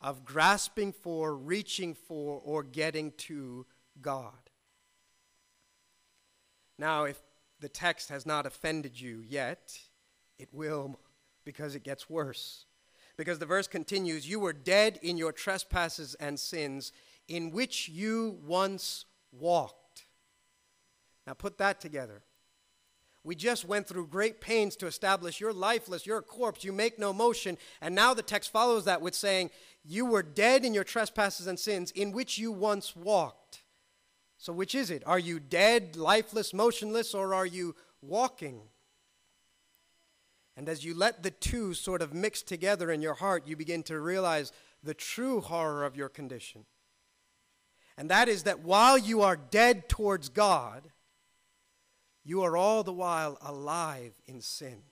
of 0.00 0.24
grasping 0.24 0.92
for, 0.92 1.34
reaching 1.34 1.94
for, 1.94 2.40
or 2.44 2.62
getting 2.62 3.12
to 3.12 3.66
God. 4.00 4.32
Now, 6.78 7.04
if 7.04 7.20
the 7.60 7.68
text 7.68 8.08
has 8.10 8.24
not 8.24 8.46
offended 8.46 9.00
you 9.00 9.22
yet, 9.26 9.78
it 10.38 10.48
will 10.52 11.00
because 11.44 11.74
it 11.74 11.82
gets 11.82 12.08
worse. 12.08 12.66
Because 13.16 13.40
the 13.40 13.46
verse 13.46 13.66
continues 13.66 14.28
You 14.28 14.38
were 14.38 14.52
dead 14.52 15.00
in 15.02 15.16
your 15.16 15.32
trespasses 15.32 16.14
and 16.14 16.38
sins, 16.38 16.92
in 17.26 17.50
which 17.50 17.88
you 17.88 18.38
once 18.46 19.04
walked. 19.32 20.04
Now, 21.26 21.34
put 21.34 21.58
that 21.58 21.80
together. 21.80 22.22
We 23.24 23.34
just 23.34 23.64
went 23.64 23.86
through 23.86 24.06
great 24.06 24.40
pains 24.40 24.76
to 24.76 24.86
establish 24.86 25.40
you're 25.40 25.52
lifeless, 25.52 26.06
you're 26.06 26.18
a 26.18 26.22
corpse, 26.22 26.64
you 26.64 26.72
make 26.72 26.98
no 26.98 27.12
motion. 27.12 27.58
And 27.80 27.94
now 27.94 28.14
the 28.14 28.22
text 28.22 28.50
follows 28.50 28.84
that 28.84 29.02
with 29.02 29.14
saying, 29.14 29.50
You 29.84 30.06
were 30.06 30.22
dead 30.22 30.64
in 30.64 30.72
your 30.72 30.84
trespasses 30.84 31.46
and 31.46 31.58
sins, 31.58 31.90
in 31.90 32.12
which 32.12 32.38
you 32.38 32.52
once 32.52 32.94
walked. 32.96 33.62
So, 34.38 34.52
which 34.52 34.74
is 34.74 34.90
it? 34.90 35.02
Are 35.04 35.18
you 35.18 35.40
dead, 35.40 35.96
lifeless, 35.96 36.54
motionless, 36.54 37.12
or 37.12 37.34
are 37.34 37.46
you 37.46 37.74
walking? 38.00 38.60
And 40.56 40.68
as 40.68 40.84
you 40.84 40.94
let 40.94 41.22
the 41.22 41.30
two 41.30 41.74
sort 41.74 42.02
of 42.02 42.14
mix 42.14 42.42
together 42.42 42.90
in 42.90 43.02
your 43.02 43.14
heart, 43.14 43.46
you 43.46 43.56
begin 43.56 43.82
to 43.84 44.00
realize 44.00 44.52
the 44.82 44.94
true 44.94 45.40
horror 45.40 45.84
of 45.84 45.96
your 45.96 46.08
condition. 46.08 46.66
And 47.96 48.08
that 48.10 48.28
is 48.28 48.44
that 48.44 48.60
while 48.60 48.96
you 48.96 49.22
are 49.22 49.36
dead 49.36 49.88
towards 49.88 50.28
God, 50.28 50.90
you 52.28 52.42
are 52.42 52.58
all 52.58 52.82
the 52.84 52.92
while 52.92 53.38
alive 53.40 54.12
in 54.26 54.42
sin, 54.42 54.82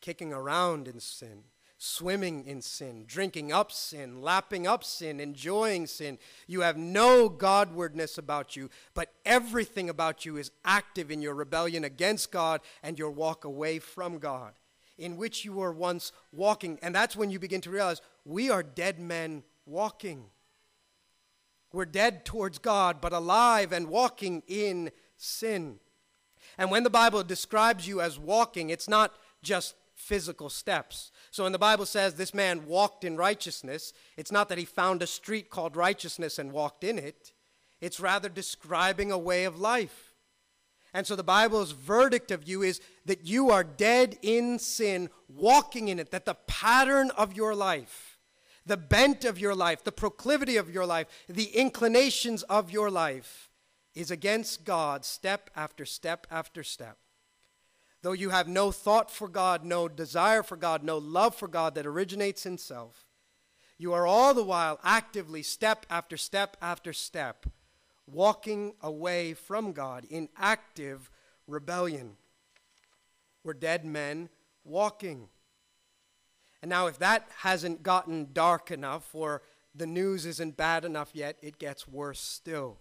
kicking 0.00 0.32
around 0.32 0.86
in 0.86 1.00
sin, 1.00 1.42
swimming 1.78 2.46
in 2.46 2.62
sin, 2.62 3.02
drinking 3.08 3.50
up 3.50 3.72
sin, 3.72 4.22
lapping 4.22 4.64
up 4.64 4.84
sin, 4.84 5.18
enjoying 5.18 5.84
sin. 5.84 6.16
You 6.46 6.60
have 6.60 6.76
no 6.76 7.28
Godwardness 7.28 8.18
about 8.18 8.54
you, 8.54 8.70
but 8.94 9.12
everything 9.24 9.90
about 9.90 10.24
you 10.24 10.36
is 10.36 10.52
active 10.64 11.10
in 11.10 11.22
your 11.22 11.34
rebellion 11.34 11.82
against 11.82 12.30
God 12.30 12.60
and 12.84 13.00
your 13.00 13.10
walk 13.10 13.44
away 13.44 13.80
from 13.80 14.20
God, 14.20 14.52
in 14.96 15.16
which 15.16 15.44
you 15.44 15.54
were 15.54 15.72
once 15.72 16.12
walking. 16.30 16.78
And 16.82 16.94
that's 16.94 17.16
when 17.16 17.32
you 17.32 17.40
begin 17.40 17.62
to 17.62 17.70
realize 17.70 18.00
we 18.24 18.48
are 18.48 18.62
dead 18.62 19.00
men 19.00 19.42
walking. 19.66 20.26
We're 21.72 21.84
dead 21.84 22.24
towards 22.24 22.58
God, 22.58 23.00
but 23.00 23.12
alive 23.12 23.72
and 23.72 23.88
walking 23.88 24.44
in 24.46 24.92
sin. 25.16 25.80
And 26.58 26.70
when 26.70 26.82
the 26.82 26.90
Bible 26.90 27.22
describes 27.22 27.86
you 27.86 28.00
as 28.00 28.18
walking, 28.18 28.70
it's 28.70 28.88
not 28.88 29.14
just 29.42 29.74
physical 29.94 30.50
steps. 30.50 31.10
So 31.30 31.44
when 31.44 31.52
the 31.52 31.58
Bible 31.58 31.86
says 31.86 32.14
this 32.14 32.34
man 32.34 32.66
walked 32.66 33.04
in 33.04 33.16
righteousness, 33.16 33.92
it's 34.16 34.32
not 34.32 34.48
that 34.48 34.58
he 34.58 34.64
found 34.64 35.02
a 35.02 35.06
street 35.06 35.50
called 35.50 35.76
righteousness 35.76 36.38
and 36.38 36.52
walked 36.52 36.84
in 36.84 36.98
it, 36.98 37.32
it's 37.80 38.00
rather 38.00 38.28
describing 38.28 39.10
a 39.10 39.18
way 39.18 39.44
of 39.44 39.58
life. 39.58 40.14
And 40.94 41.06
so 41.06 41.16
the 41.16 41.24
Bible's 41.24 41.72
verdict 41.72 42.30
of 42.30 42.46
you 42.46 42.62
is 42.62 42.80
that 43.06 43.26
you 43.26 43.50
are 43.50 43.64
dead 43.64 44.18
in 44.22 44.58
sin, 44.58 45.08
walking 45.28 45.88
in 45.88 45.98
it, 45.98 46.10
that 46.10 46.26
the 46.26 46.36
pattern 46.46 47.10
of 47.16 47.34
your 47.34 47.54
life, 47.54 48.18
the 48.66 48.76
bent 48.76 49.24
of 49.24 49.38
your 49.38 49.54
life, 49.54 49.82
the 49.82 49.90
proclivity 49.90 50.56
of 50.58 50.70
your 50.70 50.84
life, 50.84 51.06
the 51.28 51.56
inclinations 51.56 52.42
of 52.44 52.70
your 52.70 52.90
life 52.90 53.48
is 53.94 54.10
against 54.10 54.64
God 54.64 55.04
step 55.04 55.50
after 55.54 55.84
step 55.84 56.26
after 56.30 56.62
step. 56.62 56.98
Though 58.02 58.12
you 58.12 58.30
have 58.30 58.48
no 58.48 58.72
thought 58.72 59.10
for 59.10 59.28
God, 59.28 59.64
no 59.64 59.86
desire 59.88 60.42
for 60.42 60.56
God, 60.56 60.82
no 60.82 60.98
love 60.98 61.34
for 61.34 61.46
God 61.46 61.74
that 61.76 61.86
originates 61.86 62.46
in 62.46 62.58
self, 62.58 63.06
you 63.78 63.92
are 63.92 64.06
all 64.06 64.34
the 64.34 64.44
while 64.44 64.78
actively, 64.82 65.42
step 65.42 65.86
after 65.88 66.16
step 66.16 66.56
after 66.60 66.92
step, 66.92 67.46
walking 68.06 68.74
away 68.80 69.34
from 69.34 69.72
God 69.72 70.04
in 70.08 70.28
active 70.36 71.10
rebellion. 71.46 72.16
We're 73.44 73.54
dead 73.54 73.84
men 73.84 74.28
walking. 74.64 75.28
And 76.60 76.68
now, 76.68 76.86
if 76.86 76.98
that 76.98 77.28
hasn't 77.38 77.82
gotten 77.82 78.28
dark 78.32 78.70
enough 78.70 79.14
or 79.14 79.42
the 79.74 79.86
news 79.86 80.26
isn't 80.26 80.56
bad 80.56 80.84
enough 80.84 81.10
yet, 81.12 81.36
it 81.42 81.58
gets 81.58 81.88
worse 81.88 82.20
still. 82.20 82.78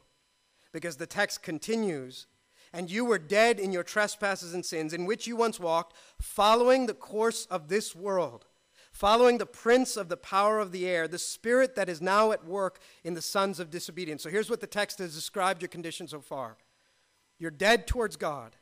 Because 0.71 0.97
the 0.97 1.07
text 1.07 1.43
continues 1.43 2.27
and 2.73 2.89
you 2.89 3.03
were 3.03 3.17
dead 3.17 3.59
in 3.59 3.71
your 3.71 3.83
trespasses 3.83 4.53
and 4.53 4.65
sins, 4.65 4.93
in 4.93 5.05
which 5.05 5.27
you 5.27 5.35
once 5.35 5.59
walked, 5.59 5.95
following 6.21 6.85
the 6.85 6.93
course 6.93 7.45
of 7.47 7.67
this 7.67 7.95
world, 7.95 8.45
following 8.93 9.37
the 9.37 9.45
prince 9.45 9.97
of 9.97 10.09
the 10.09 10.17
power 10.17 10.59
of 10.59 10.71
the 10.71 10.87
air, 10.87 11.07
the 11.07 11.17
spirit 11.17 11.75
that 11.75 11.89
is 11.89 12.01
now 12.01 12.31
at 12.31 12.45
work 12.45 12.79
in 13.03 13.13
the 13.13 13.21
sons 13.21 13.59
of 13.59 13.69
disobedience. 13.69 14.23
So 14.23 14.29
here's 14.29 14.49
what 14.49 14.61
the 14.61 14.67
text 14.67 14.99
has 14.99 15.13
described 15.13 15.61
your 15.61 15.69
condition 15.69 16.07
so 16.07 16.21
far 16.21 16.57
you're 17.39 17.49
dead 17.49 17.87
towards 17.87 18.17
God, 18.17 18.55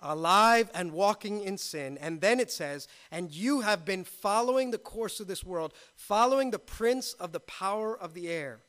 alive 0.00 0.70
and 0.74 0.92
walking 0.92 1.40
in 1.40 1.56
sin. 1.56 1.96
And 1.98 2.20
then 2.20 2.40
it 2.40 2.50
says, 2.50 2.86
and 3.10 3.32
you 3.32 3.62
have 3.62 3.86
been 3.86 4.04
following 4.04 4.70
the 4.70 4.78
course 4.78 5.18
of 5.18 5.28
this 5.28 5.42
world, 5.42 5.72
following 5.94 6.50
the 6.50 6.58
prince 6.58 7.14
of 7.14 7.32
the 7.32 7.40
power 7.40 7.98
of 7.98 8.12
the 8.12 8.28
air. 8.28 8.60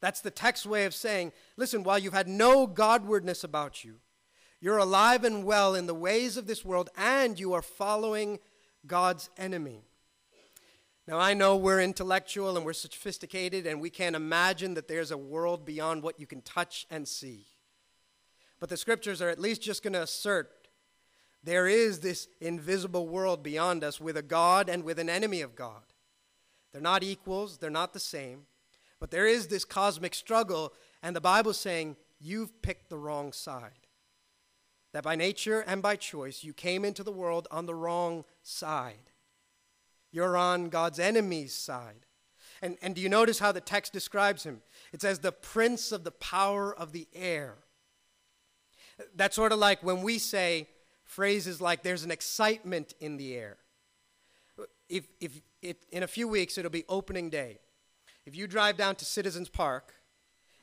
That's 0.00 0.20
the 0.20 0.30
text 0.30 0.66
way 0.66 0.84
of 0.84 0.94
saying, 0.94 1.32
listen, 1.56 1.82
while 1.82 1.98
you've 1.98 2.12
had 2.12 2.28
no 2.28 2.66
Godwardness 2.66 3.42
about 3.42 3.84
you, 3.84 3.96
you're 4.60 4.78
alive 4.78 5.24
and 5.24 5.44
well 5.44 5.74
in 5.74 5.86
the 5.86 5.94
ways 5.94 6.36
of 6.36 6.46
this 6.46 6.64
world, 6.64 6.90
and 6.96 7.38
you 7.38 7.52
are 7.52 7.62
following 7.62 8.38
God's 8.86 9.30
enemy. 9.36 9.82
Now, 11.06 11.18
I 11.18 11.32
know 11.32 11.56
we're 11.56 11.80
intellectual 11.80 12.56
and 12.56 12.66
we're 12.66 12.74
sophisticated, 12.74 13.66
and 13.66 13.80
we 13.80 13.90
can't 13.90 14.16
imagine 14.16 14.74
that 14.74 14.88
there's 14.88 15.10
a 15.10 15.16
world 15.16 15.64
beyond 15.64 16.02
what 16.02 16.20
you 16.20 16.26
can 16.26 16.42
touch 16.42 16.86
and 16.90 17.08
see. 17.08 17.46
But 18.60 18.68
the 18.68 18.76
scriptures 18.76 19.22
are 19.22 19.28
at 19.28 19.38
least 19.38 19.62
just 19.62 19.82
going 19.82 19.94
to 19.94 20.02
assert 20.02 20.52
there 21.44 21.68
is 21.68 22.00
this 22.00 22.28
invisible 22.40 23.08
world 23.08 23.42
beyond 23.42 23.84
us 23.84 24.00
with 24.00 24.16
a 24.16 24.22
God 24.22 24.68
and 24.68 24.84
with 24.84 24.98
an 24.98 25.08
enemy 25.08 25.40
of 25.40 25.54
God. 25.54 25.82
They're 26.72 26.82
not 26.82 27.02
equals, 27.02 27.58
they're 27.58 27.70
not 27.70 27.92
the 27.92 28.00
same. 28.00 28.42
But 29.00 29.10
there 29.10 29.26
is 29.26 29.46
this 29.46 29.64
cosmic 29.64 30.14
struggle, 30.14 30.72
and 31.02 31.14
the 31.14 31.20
Bible's 31.20 31.58
saying, 31.58 31.96
You've 32.20 32.62
picked 32.62 32.88
the 32.88 32.98
wrong 32.98 33.32
side. 33.32 33.86
That 34.92 35.04
by 35.04 35.14
nature 35.14 35.60
and 35.60 35.82
by 35.82 35.96
choice, 35.96 36.42
you 36.42 36.52
came 36.52 36.84
into 36.84 37.04
the 37.04 37.12
world 37.12 37.46
on 37.50 37.66
the 37.66 37.74
wrong 37.74 38.24
side. 38.42 39.12
You're 40.10 40.36
on 40.36 40.68
God's 40.68 40.98
enemy's 40.98 41.54
side. 41.54 42.06
And, 42.62 42.76
and 42.82 42.94
do 42.94 43.00
you 43.00 43.08
notice 43.08 43.38
how 43.38 43.52
the 43.52 43.60
text 43.60 43.92
describes 43.92 44.42
him? 44.44 44.62
It 44.92 45.02
says, 45.02 45.18
the 45.20 45.30
prince 45.30 45.92
of 45.92 46.04
the 46.04 46.10
power 46.10 46.74
of 46.74 46.92
the 46.92 47.06
air. 47.14 47.54
That's 49.14 49.36
sort 49.36 49.52
of 49.52 49.58
like 49.58 49.82
when 49.82 50.02
we 50.02 50.18
say 50.18 50.68
phrases 51.04 51.60
like, 51.60 51.82
there's 51.82 52.02
an 52.02 52.10
excitement 52.10 52.94
in 52.98 53.16
the 53.16 53.36
air. 53.36 53.58
If, 54.88 55.06
if 55.20 55.40
it, 55.62 55.84
in 55.92 56.02
a 56.02 56.08
few 56.08 56.26
weeks, 56.26 56.58
it'll 56.58 56.70
be 56.70 56.84
opening 56.88 57.30
day. 57.30 57.58
If 58.28 58.36
you 58.36 58.46
drive 58.46 58.76
down 58.76 58.94
to 58.96 59.06
Citizens 59.06 59.48
Park 59.48 59.94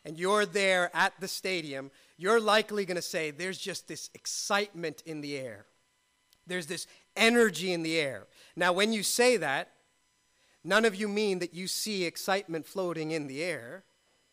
and 0.05 0.19
you're 0.19 0.45
there 0.45 0.91
at 0.93 1.19
the 1.19 1.27
stadium, 1.27 1.89
you're 2.15 2.39
likely 2.39 2.85
going 2.85 2.95
to 2.95 3.01
say, 3.01 3.31
There's 3.31 3.57
just 3.57 3.87
this 3.87 4.11
excitement 4.13 5.01
in 5.07 5.21
the 5.21 5.35
air. 5.35 5.65
There's 6.45 6.67
this 6.67 6.85
energy 7.15 7.73
in 7.73 7.81
the 7.81 7.97
air. 7.97 8.27
Now, 8.55 8.71
when 8.71 8.93
you 8.93 9.01
say 9.01 9.37
that, 9.37 9.71
none 10.63 10.85
of 10.85 10.93
you 10.93 11.07
mean 11.07 11.39
that 11.39 11.55
you 11.55 11.67
see 11.67 12.03
excitement 12.03 12.67
floating 12.67 13.09
in 13.09 13.25
the 13.25 13.43
air. 13.43 13.83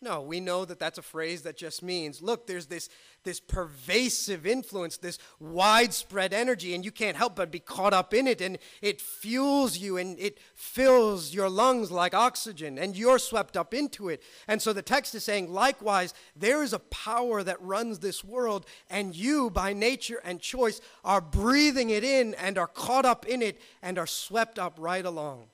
No, 0.03 0.21
we 0.21 0.41
know 0.41 0.65
that 0.65 0.81
that's 0.81 0.99
a 0.99 1.03
phrase 1.03 1.43
that 1.43 1.57
just 1.57 1.81
means, 1.81 2.21
look, 2.21 2.49
there's 2.49 2.67
this, 2.67 2.89
this 3.23 3.39
pervasive 3.39 4.45
influence, 4.45 4.97
this 4.97 5.17
widespread 5.39 6.35
energy, 6.35 6.75
and 6.75 6.85
you 6.85 6.91
can't 6.91 7.17
help 7.17 7.37
but 7.37 7.53
be 7.53 7.61
caught 7.61 7.95
up 7.95 8.13
in 8.13 8.27
it, 8.27 8.41
and 8.41 8.59
it 8.81 9.01
fuels 9.01 9.79
you 9.79 9.99
and 9.99 10.19
it 10.19 10.39
fills 10.57 11.33
your 11.33 11.49
lungs 11.49 11.93
like 11.93 12.15
oxygen, 12.15 12.79
and 12.79 12.97
you're 12.97 13.21
swept 13.21 13.57
up 13.57 13.73
into 13.73 14.09
it. 14.09 14.25
And 14.49 14.61
so 14.61 14.73
the 14.73 14.83
text 14.83 15.15
is 15.15 15.23
saying, 15.23 15.53
likewise, 15.53 16.15
there 16.35 16.65
is 16.65 16.73
a 16.73 16.81
power 16.81 17.45
that 17.45 17.63
runs 17.63 18.01
this 18.01 18.25
world, 18.25 18.67
and 18.91 19.15
you, 19.15 19.51
by 19.51 19.73
nature 19.73 20.21
and 20.25 20.41
choice, 20.41 20.81
are 21.05 21.21
breathing 21.21 21.91
it 21.91 22.03
in 22.03 22.35
and 22.35 22.59
are 22.59 22.67
caught 22.67 23.05
up 23.05 23.25
in 23.25 23.41
it 23.41 23.61
and 23.81 24.01
are 24.01 24.09
swept 24.09 24.59
up 24.59 24.75
right 24.81 25.07
along. 25.07 25.45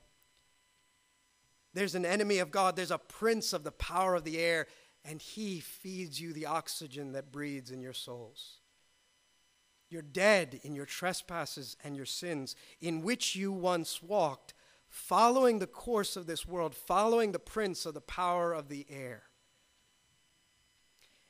There's 1.78 1.94
an 1.94 2.04
enemy 2.04 2.38
of 2.38 2.50
God, 2.50 2.74
there's 2.74 2.90
a 2.90 2.98
prince 2.98 3.52
of 3.52 3.62
the 3.62 3.70
power 3.70 4.16
of 4.16 4.24
the 4.24 4.40
air, 4.40 4.66
and 5.04 5.22
he 5.22 5.60
feeds 5.60 6.20
you 6.20 6.32
the 6.32 6.46
oxygen 6.46 7.12
that 7.12 7.30
breathes 7.30 7.70
in 7.70 7.80
your 7.80 7.92
souls. 7.92 8.58
You're 9.88 10.02
dead 10.02 10.58
in 10.64 10.74
your 10.74 10.86
trespasses 10.86 11.76
and 11.84 11.94
your 11.94 12.04
sins, 12.04 12.56
in 12.80 13.02
which 13.02 13.36
you 13.36 13.52
once 13.52 14.02
walked, 14.02 14.54
following 14.88 15.60
the 15.60 15.68
course 15.68 16.16
of 16.16 16.26
this 16.26 16.48
world, 16.48 16.74
following 16.74 17.30
the 17.30 17.38
prince 17.38 17.86
of 17.86 17.94
the 17.94 18.00
power 18.00 18.52
of 18.52 18.68
the 18.68 18.84
air. 18.90 19.22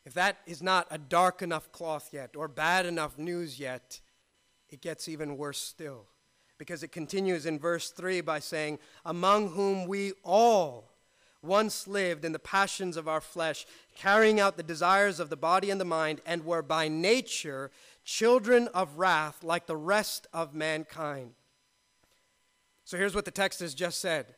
If 0.06 0.14
that 0.14 0.38
is 0.46 0.62
not 0.62 0.86
a 0.90 0.96
dark 0.96 1.42
enough 1.42 1.70
cloth 1.72 2.08
yet, 2.10 2.34
or 2.34 2.48
bad 2.48 2.86
enough 2.86 3.18
news 3.18 3.60
yet, 3.60 4.00
it 4.70 4.80
gets 4.80 5.10
even 5.10 5.36
worse 5.36 5.58
still 5.58 6.06
because 6.58 6.82
it 6.82 6.92
continues 6.92 7.46
in 7.46 7.58
verse 7.58 7.90
3 7.90 8.20
by 8.20 8.40
saying, 8.40 8.78
Among 9.04 9.50
whom 9.50 9.86
we 9.86 10.12
all 10.24 10.90
once 11.40 11.86
lived 11.86 12.24
in 12.24 12.32
the 12.32 12.38
passions 12.38 12.96
of 12.96 13.06
our 13.06 13.20
flesh, 13.20 13.64
carrying 13.96 14.40
out 14.40 14.56
the 14.56 14.62
desires 14.62 15.20
of 15.20 15.30
the 15.30 15.36
body 15.36 15.70
and 15.70 15.80
the 15.80 15.84
mind, 15.84 16.20
and 16.26 16.44
were 16.44 16.62
by 16.62 16.88
nature 16.88 17.70
children 18.04 18.68
of 18.68 18.98
wrath 18.98 19.44
like 19.44 19.66
the 19.66 19.76
rest 19.76 20.26
of 20.32 20.54
mankind. 20.54 21.32
So 22.84 22.96
here's 22.96 23.14
what 23.14 23.24
the 23.24 23.30
text 23.30 23.60
has 23.60 23.74
just 23.74 24.00
said 24.00 24.34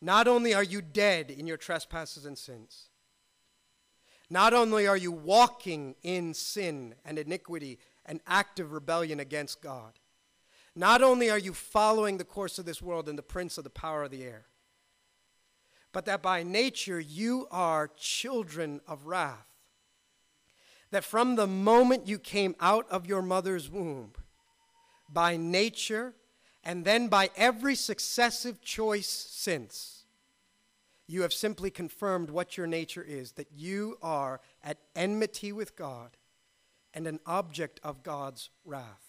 Not 0.00 0.28
only 0.28 0.52
are 0.54 0.62
you 0.62 0.82
dead 0.82 1.30
in 1.30 1.46
your 1.46 1.56
trespasses 1.56 2.26
and 2.26 2.36
sins, 2.36 2.90
not 4.28 4.52
only 4.52 4.86
are 4.86 4.96
you 4.96 5.12
walking 5.12 5.94
in 6.02 6.34
sin 6.34 6.96
and 7.04 7.18
iniquity 7.18 7.78
and 8.04 8.20
active 8.26 8.72
rebellion 8.72 9.20
against 9.20 9.62
God, 9.62 9.92
not 10.76 11.02
only 11.02 11.30
are 11.30 11.38
you 11.38 11.54
following 11.54 12.18
the 12.18 12.24
course 12.24 12.58
of 12.58 12.66
this 12.66 12.82
world 12.82 13.08
and 13.08 13.18
the 13.18 13.22
prince 13.22 13.56
of 13.56 13.64
the 13.64 13.70
power 13.70 14.04
of 14.04 14.10
the 14.10 14.22
air, 14.22 14.44
but 15.90 16.04
that 16.04 16.20
by 16.20 16.42
nature 16.42 17.00
you 17.00 17.48
are 17.50 17.90
children 17.96 18.82
of 18.86 19.06
wrath. 19.06 19.46
That 20.90 21.02
from 21.02 21.34
the 21.34 21.46
moment 21.46 22.06
you 22.06 22.18
came 22.18 22.54
out 22.60 22.86
of 22.90 23.06
your 23.06 23.22
mother's 23.22 23.70
womb, 23.70 24.12
by 25.08 25.38
nature, 25.38 26.12
and 26.62 26.84
then 26.84 27.08
by 27.08 27.30
every 27.36 27.74
successive 27.74 28.60
choice 28.60 29.08
since, 29.08 30.04
you 31.06 31.22
have 31.22 31.32
simply 31.32 31.70
confirmed 31.70 32.28
what 32.28 32.58
your 32.58 32.66
nature 32.66 33.02
is 33.02 33.32
that 33.32 33.48
you 33.50 33.96
are 34.02 34.40
at 34.62 34.78
enmity 34.94 35.52
with 35.52 35.74
God 35.74 36.18
and 36.92 37.06
an 37.06 37.20
object 37.24 37.80
of 37.82 38.02
God's 38.02 38.50
wrath 38.64 39.05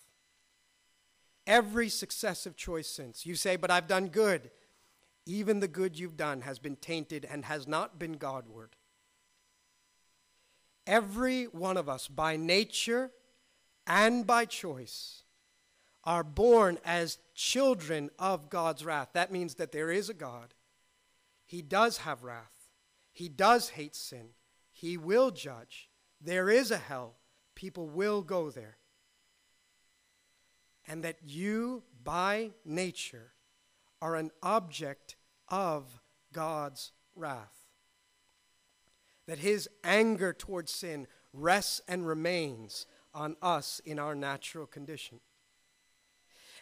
every 1.48 1.90
successive 1.90 2.56
choice 2.56 2.88
since. 2.88 3.26
You 3.26 3.36
say, 3.36 3.56
But 3.56 3.72
I've 3.72 3.88
done 3.88 4.10
good. 4.10 4.52
Even 5.26 5.60
the 5.60 5.68
good 5.68 5.98
you've 5.98 6.18
done 6.18 6.42
has 6.42 6.60
been 6.60 6.76
tainted 6.76 7.26
and 7.30 7.46
has 7.46 7.68
not 7.68 7.98
been 7.98 8.14
Godward. 8.14 8.76
Every 10.86 11.46
one 11.46 11.76
of 11.76 11.90
us, 11.90 12.08
by 12.08 12.38
nature 12.38 13.12
and 13.86 14.26
by 14.26 14.46
choice, 14.46 15.24
are 16.06 16.24
born 16.24 16.78
as 16.86 17.18
children 17.36 18.10
of 18.18 18.50
God's 18.50 18.86
wrath. 18.86 19.10
That 19.14 19.32
means 19.32 19.56
that 19.56 19.74
there 19.74 19.92
is 19.92 20.10
a 20.10 20.14
God. 20.14 20.54
He 21.46 21.62
does 21.62 22.00
have 22.00 22.24
wrath. 22.24 22.70
He 23.12 23.28
does 23.28 23.70
hate 23.70 23.96
sin. 23.96 24.30
He 24.72 24.96
will 24.96 25.32
judge. 25.32 25.90
There 26.22 26.50
is 26.50 26.72
a 26.72 26.78
hell. 26.78 27.16
People 27.56 27.90
will 27.90 28.22
go 28.22 28.50
there 28.50 28.78
and 30.88 31.04
that 31.04 31.18
you, 31.26 31.84
by 32.04 32.52
nature, 32.66 33.34
are 34.02 34.16
an 34.16 34.32
object 34.42 35.16
of 35.50 36.00
God's 36.34 36.92
wrath. 37.16 37.66
That 39.28 39.40
his 39.40 39.68
anger 39.84 40.32
towards 40.34 40.72
sin 40.72 41.08
rests 41.34 41.82
and 41.88 42.08
remains 42.08 42.86
on 43.14 43.36
us 43.42 43.82
in 43.86 44.00
our 44.00 44.16
natural 44.16 44.66
condition. 44.66 45.20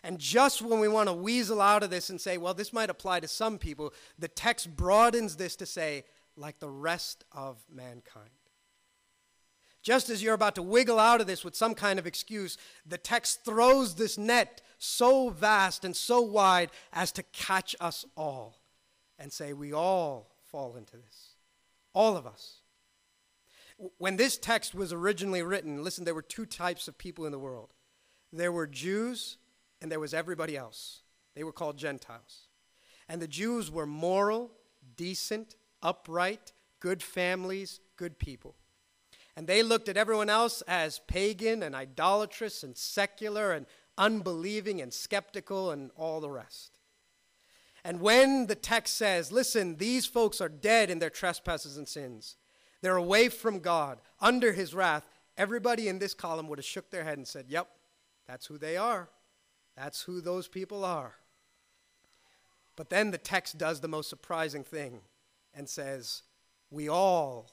And 0.04 0.20
just 0.20 0.62
when 0.62 0.80
we 0.80 0.88
want 0.88 1.10
to 1.10 1.14
weasel 1.14 1.62
out 1.62 1.84
of 1.84 1.90
this 1.90 2.10
and 2.10 2.22
say, 2.22 2.38
well, 2.38 2.54
this 2.54 2.72
might 2.72 2.90
apply 2.90 3.20
to 3.20 3.28
some 3.28 3.58
people, 3.58 3.94
the 4.18 4.28
text 4.28 4.76
broadens 4.76 5.36
this 5.36 5.56
to 5.58 5.66
say, 5.66 6.06
like 6.38 6.60
the 6.60 6.70
rest 6.70 7.24
of 7.32 7.58
mankind. 7.72 8.30
Just 9.86 10.10
as 10.10 10.24
you're 10.24 10.34
about 10.34 10.56
to 10.56 10.64
wiggle 10.64 10.98
out 10.98 11.22
of 11.22 11.28
this 11.28 11.46
with 11.46 11.56
some 11.56 11.76
kind 11.76 12.00
of 12.00 12.08
excuse, 12.08 12.58
the 12.88 12.98
text 12.98 13.46
throws 13.46 13.94
this 13.94 14.18
net 14.18 14.64
so 14.80 15.30
vast 15.30 15.86
and 15.86 15.96
so 15.96 16.22
wide 16.22 16.72
as 16.92 17.12
to 17.12 17.22
catch 17.22 17.76
us 17.80 18.04
all 18.18 18.58
and 19.20 19.32
say, 19.32 19.54
We 19.54 19.74
all 19.74 20.32
fall 20.44 20.76
into 20.76 20.98
this. 20.98 21.36
All 21.94 22.18
of 22.18 22.26
us. 22.26 22.62
When 24.00 24.18
this 24.18 24.40
text 24.40 24.74
was 24.74 24.92
originally 24.92 25.44
written, 25.44 25.84
listen, 25.84 26.04
there 26.04 26.16
were 26.16 26.24
two 26.24 26.48
types 26.48 26.88
of 26.88 26.98
people 26.98 27.28
in 27.28 27.32
the 27.32 27.40
world 27.40 27.70
there 28.34 28.52
were 28.52 28.68
Jews 28.68 29.38
and 29.82 29.92
there 29.92 30.00
was 30.00 30.16
everybody 30.16 30.58
else. 30.58 31.04
They 31.36 31.44
were 31.44 31.54
called 31.54 31.78
Gentiles. 31.78 32.48
And 33.08 33.22
the 33.22 33.28
Jews 33.28 33.70
were 33.70 33.86
moral, 33.86 34.52
decent, 34.98 35.56
upright, 35.84 36.54
good 36.80 37.04
families, 37.04 37.80
good 37.96 38.18
people. 38.18 38.56
And 39.36 39.48
they 39.48 39.64
looked 39.64 39.90
at 39.90 39.98
everyone 39.98 40.30
else 40.30 40.62
as 40.62 41.00
pagan 41.08 41.62
and 41.62 41.76
idolatrous 41.76 42.64
and 42.64 42.78
secular 42.78 43.52
and 43.52 43.66
unbelieving 43.98 44.82
and 44.82 44.94
skeptical 44.94 45.72
and 45.72 45.92
all 45.96 46.22
the 46.22 46.30
rest. 46.30 46.80
And 47.84 48.02
when 48.02 48.48
the 48.48 48.56
text 48.56 48.96
says, 48.96 49.32
listen, 49.32 49.78
these 49.78 50.06
folks 50.06 50.42
are 50.42 50.50
dead 50.50 50.90
in 50.90 51.00
their 51.00 51.10
trespasses 51.10 51.78
and 51.78 51.88
sins, 51.88 52.36
they're 52.82 52.96
away 52.96 53.30
from 53.30 53.60
God, 53.60 54.00
under 54.20 54.54
his 54.54 54.74
wrath, 54.74 55.08
everybody 55.38 55.88
in 55.88 56.00
this 56.00 56.14
column 56.14 56.48
would 56.48 56.60
have 56.60 56.66
shook 56.66 56.90
their 56.90 57.04
head 57.04 57.18
and 57.18 57.28
said, 57.28 57.46
yep, 57.48 57.68
that's 58.28 58.48
who 58.48 58.58
they 58.58 58.78
are. 58.78 59.10
That's 59.78 60.02
who 60.02 60.22
those 60.22 60.48
people 60.48 60.86
are. 60.86 61.14
But 62.76 62.90
then 62.90 63.12
the 63.12 63.18
text 63.18 63.58
does 63.58 63.82
the 63.82 63.88
most 63.88 64.10
surprising 64.10 64.64
thing 64.64 65.02
and 65.54 65.70
says, 65.70 66.24
we 66.72 66.90
all 66.90 67.52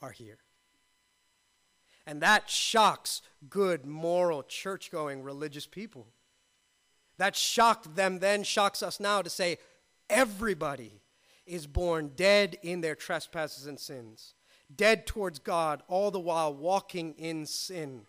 are 0.00 0.10
here. 0.10 0.38
And 2.06 2.20
that 2.20 2.50
shocks 2.50 3.22
good, 3.48 3.86
moral, 3.86 4.42
church 4.42 4.90
going 4.90 5.22
religious 5.22 5.66
people. 5.66 6.06
That 7.16 7.36
shocked 7.36 7.94
them 7.96 8.18
then, 8.18 8.42
shocks 8.42 8.82
us 8.82 9.00
now 9.00 9.22
to 9.22 9.30
say 9.30 9.58
everybody 10.10 11.00
is 11.46 11.66
born 11.66 12.12
dead 12.16 12.58
in 12.62 12.80
their 12.80 12.94
trespasses 12.94 13.66
and 13.66 13.78
sins, 13.78 14.34
dead 14.74 15.06
towards 15.06 15.38
God, 15.38 15.82
all 15.88 16.10
the 16.10 16.20
while 16.20 16.52
walking 16.52 17.14
in 17.18 17.46
sin, 17.46 18.02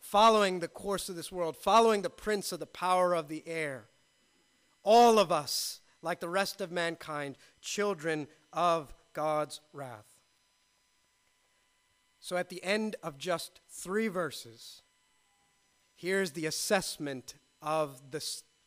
following 0.00 0.60
the 0.60 0.68
course 0.68 1.08
of 1.08 1.16
this 1.16 1.32
world, 1.32 1.56
following 1.56 2.02
the 2.02 2.10
prince 2.10 2.52
of 2.52 2.60
the 2.60 2.66
power 2.66 3.14
of 3.14 3.28
the 3.28 3.42
air. 3.46 3.84
All 4.84 5.18
of 5.18 5.32
us, 5.32 5.80
like 6.02 6.20
the 6.20 6.28
rest 6.28 6.60
of 6.60 6.70
mankind, 6.70 7.36
children 7.60 8.26
of 8.52 8.92
God's 9.12 9.60
wrath. 9.72 10.11
So 12.22 12.36
at 12.36 12.50
the 12.50 12.62
end 12.62 12.94
of 13.02 13.18
just 13.18 13.60
three 13.68 14.06
verses, 14.06 14.82
here's 15.96 16.30
the 16.30 16.46
assessment 16.46 17.34
of 17.60 18.00
the 18.12 18.24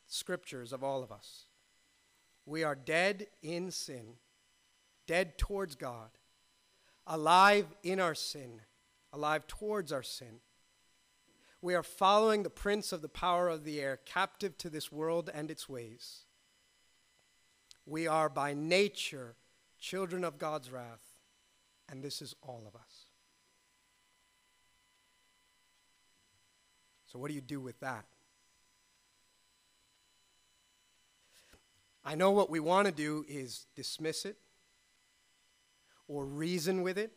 scriptures 0.08 0.74
of 0.74 0.84
all 0.84 1.02
of 1.02 1.10
us. 1.10 1.46
We 2.46 2.66
are 2.66 2.76
dead 2.76 3.28
in 3.42 3.72
sin, 3.72 4.18
dead 5.08 5.38
towards 5.38 5.76
God, 5.76 6.10
alive 7.08 7.68
in 7.82 8.02
our 8.02 8.14
sin, 8.14 8.60
alive 9.14 9.48
towards 9.48 9.94
our 9.94 10.04
sin. 10.04 10.42
We 11.62 11.76
are 11.76 11.82
following 11.82 12.44
the 12.44 12.50
prince 12.50 12.92
of 12.92 13.02
the 13.02 13.08
power 13.08 13.48
of 13.48 13.64
the 13.64 13.80
air, 13.80 14.02
captive 14.04 14.58
to 14.58 14.70
this 14.70 14.92
world 14.92 15.30
and 15.34 15.50
its 15.50 15.70
ways. 15.70 16.26
We 17.86 18.06
are 18.06 18.28
by 18.28 18.54
nature 18.54 19.38
children 19.80 20.26
of 20.26 20.38
God's 20.38 20.72
wrath, 20.72 21.14
and 21.88 22.04
this 22.04 22.22
is 22.22 22.36
all 22.42 22.66
of 22.68 22.76
us. 22.76 22.95
So, 27.16 27.20
what 27.20 27.30
do 27.30 27.34
you 27.34 27.40
do 27.40 27.62
with 27.62 27.80
that? 27.80 28.04
I 32.04 32.14
know 32.16 32.32
what 32.32 32.50
we 32.50 32.60
want 32.60 32.88
to 32.88 32.92
do 32.92 33.24
is 33.30 33.68
dismiss 33.74 34.26
it 34.26 34.36
or 36.10 36.26
reason 36.26 36.82
with 36.82 36.98
it. 36.98 37.14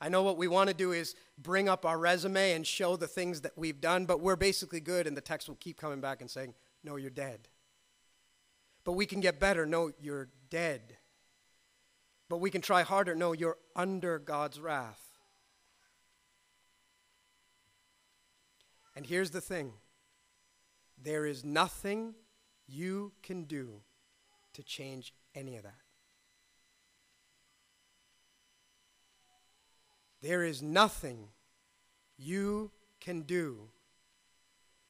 I 0.00 0.08
know 0.08 0.22
what 0.22 0.38
we 0.38 0.48
want 0.48 0.68
to 0.68 0.74
do 0.74 0.92
is 0.92 1.14
bring 1.36 1.68
up 1.68 1.84
our 1.84 1.98
resume 1.98 2.52
and 2.52 2.66
show 2.66 2.96
the 2.96 3.06
things 3.06 3.42
that 3.42 3.52
we've 3.54 3.82
done, 3.82 4.06
but 4.06 4.20
we're 4.20 4.36
basically 4.36 4.80
good, 4.80 5.06
and 5.06 5.14
the 5.14 5.20
text 5.20 5.46
will 5.46 5.56
keep 5.56 5.76
coming 5.76 6.00
back 6.00 6.22
and 6.22 6.30
saying, 6.30 6.54
No, 6.82 6.96
you're 6.96 7.10
dead. 7.10 7.48
But 8.82 8.92
we 8.92 9.04
can 9.04 9.20
get 9.20 9.40
better. 9.40 9.66
No, 9.66 9.92
you're 10.00 10.30
dead. 10.48 10.96
But 12.30 12.38
we 12.38 12.48
can 12.48 12.62
try 12.62 12.80
harder. 12.80 13.14
No, 13.14 13.32
you're 13.32 13.58
under 13.76 14.18
God's 14.18 14.58
wrath. 14.58 15.11
And 18.94 19.06
here's 19.06 19.30
the 19.30 19.40
thing 19.40 19.72
there 21.02 21.26
is 21.26 21.44
nothing 21.44 22.14
you 22.66 23.12
can 23.22 23.44
do 23.44 23.80
to 24.54 24.62
change 24.62 25.12
any 25.34 25.56
of 25.56 25.62
that. 25.62 25.74
There 30.20 30.44
is 30.44 30.62
nothing 30.62 31.28
you 32.16 32.70
can 33.00 33.22
do 33.22 33.70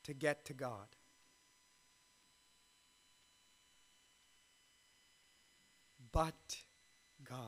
to 0.05 0.12
get 0.12 0.45
to 0.47 0.53
God. 0.53 0.88
But 6.12 6.59
God. 7.25 7.38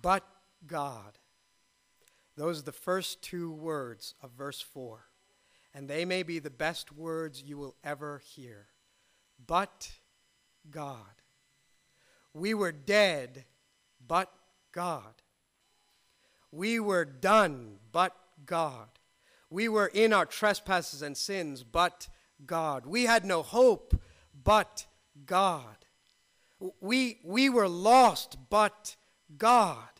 But 0.00 0.24
God. 0.66 1.18
Those 2.36 2.60
are 2.60 2.64
the 2.64 2.72
first 2.72 3.22
two 3.22 3.52
words 3.52 4.14
of 4.22 4.30
verse 4.32 4.60
4. 4.60 5.06
And 5.74 5.88
they 5.88 6.04
may 6.04 6.22
be 6.22 6.38
the 6.38 6.50
best 6.50 6.92
words 6.92 7.42
you 7.42 7.56
will 7.56 7.76
ever 7.82 8.22
hear. 8.24 8.68
But 9.46 9.90
God. 10.70 10.96
We 12.34 12.54
were 12.54 12.72
dead, 12.72 13.44
but 14.06 14.32
God. 14.72 15.22
We 16.50 16.80
were 16.80 17.04
done, 17.04 17.78
but 17.90 18.16
God. 18.46 18.88
We 19.50 19.68
were 19.68 19.86
in 19.86 20.12
our 20.12 20.26
trespasses 20.26 21.02
and 21.02 21.16
sins, 21.16 21.62
but 21.62 22.08
God. 22.46 22.86
We 22.86 23.04
had 23.04 23.24
no 23.24 23.42
hope, 23.42 24.00
but 24.42 24.86
God. 25.26 25.76
We, 26.80 27.18
we 27.24 27.48
were 27.48 27.68
lost, 27.68 28.36
but 28.48 28.96
God. 29.36 29.91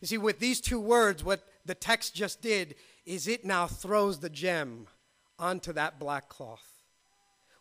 You 0.00 0.06
see, 0.06 0.18
with 0.18 0.38
these 0.38 0.60
two 0.60 0.80
words, 0.80 1.22
what 1.22 1.46
the 1.66 1.74
text 1.74 2.14
just 2.14 2.40
did 2.40 2.74
is 3.04 3.28
it 3.28 3.44
now 3.44 3.66
throws 3.66 4.20
the 4.20 4.30
gem 4.30 4.86
onto 5.38 5.72
that 5.74 5.98
black 5.98 6.28
cloth. 6.28 6.66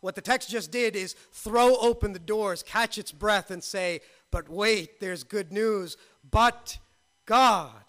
What 0.01 0.15
the 0.15 0.21
text 0.21 0.49
just 0.49 0.71
did 0.71 0.95
is 0.95 1.15
throw 1.33 1.75
open 1.77 2.13
the 2.13 2.19
doors, 2.19 2.63
catch 2.63 2.97
its 2.97 3.11
breath, 3.11 3.51
and 3.51 3.63
say, 3.63 3.99
But 4.31 4.47
wait, 4.47 4.99
there's 4.99 5.23
good 5.23 5.51
news. 5.51 5.97
But 6.29 6.77
God. 7.25 7.83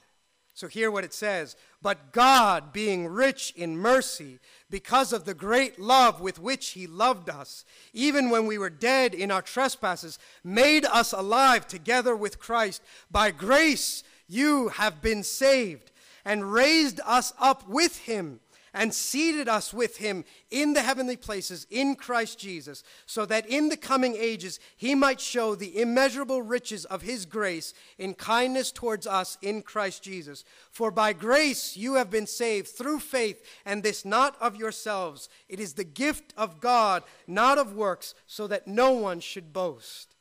So 0.52 0.66
hear 0.66 0.90
what 0.90 1.04
it 1.04 1.14
says. 1.14 1.56
But 1.80 2.12
God, 2.12 2.72
being 2.72 3.06
rich 3.06 3.54
in 3.56 3.78
mercy, 3.78 4.40
because 4.68 5.12
of 5.12 5.24
the 5.24 5.32
great 5.32 5.78
love 5.78 6.20
with 6.20 6.38
which 6.38 6.70
He 6.70 6.86
loved 6.86 7.30
us, 7.30 7.64
even 7.92 8.28
when 8.28 8.46
we 8.46 8.58
were 8.58 8.68
dead 8.68 9.14
in 9.14 9.30
our 9.30 9.40
trespasses, 9.40 10.18
made 10.42 10.84
us 10.84 11.12
alive 11.12 11.66
together 11.66 12.16
with 12.16 12.40
Christ. 12.40 12.82
By 13.10 13.30
grace, 13.30 14.02
you 14.30 14.68
have 14.68 15.02
been 15.02 15.22
saved 15.22 15.90
and 16.24 16.52
raised 16.52 17.00
us 17.04 17.32
up 17.40 17.68
with 17.68 17.98
him 17.98 18.40
and 18.72 18.94
seated 18.94 19.48
us 19.48 19.74
with 19.74 19.96
him 19.96 20.24
in 20.48 20.74
the 20.74 20.82
heavenly 20.82 21.16
places 21.16 21.66
in 21.70 21.96
Christ 21.96 22.38
Jesus, 22.38 22.84
so 23.04 23.26
that 23.26 23.46
in 23.46 23.68
the 23.68 23.76
coming 23.76 24.14
ages 24.14 24.60
he 24.76 24.94
might 24.94 25.20
show 25.20 25.56
the 25.56 25.80
immeasurable 25.80 26.42
riches 26.42 26.84
of 26.84 27.02
his 27.02 27.26
grace 27.26 27.74
in 27.98 28.14
kindness 28.14 28.70
towards 28.70 29.08
us 29.08 29.36
in 29.42 29.62
Christ 29.62 30.04
Jesus. 30.04 30.44
For 30.70 30.92
by 30.92 31.12
grace 31.12 31.76
you 31.76 31.94
have 31.94 32.10
been 32.10 32.28
saved 32.28 32.68
through 32.68 33.00
faith, 33.00 33.44
and 33.64 33.82
this 33.82 34.04
not 34.04 34.40
of 34.40 34.54
yourselves. 34.54 35.28
It 35.48 35.58
is 35.58 35.74
the 35.74 35.82
gift 35.82 36.32
of 36.36 36.60
God, 36.60 37.02
not 37.26 37.58
of 37.58 37.74
works, 37.74 38.14
so 38.28 38.46
that 38.46 38.68
no 38.68 38.92
one 38.92 39.18
should 39.18 39.52
boast. 39.52 40.14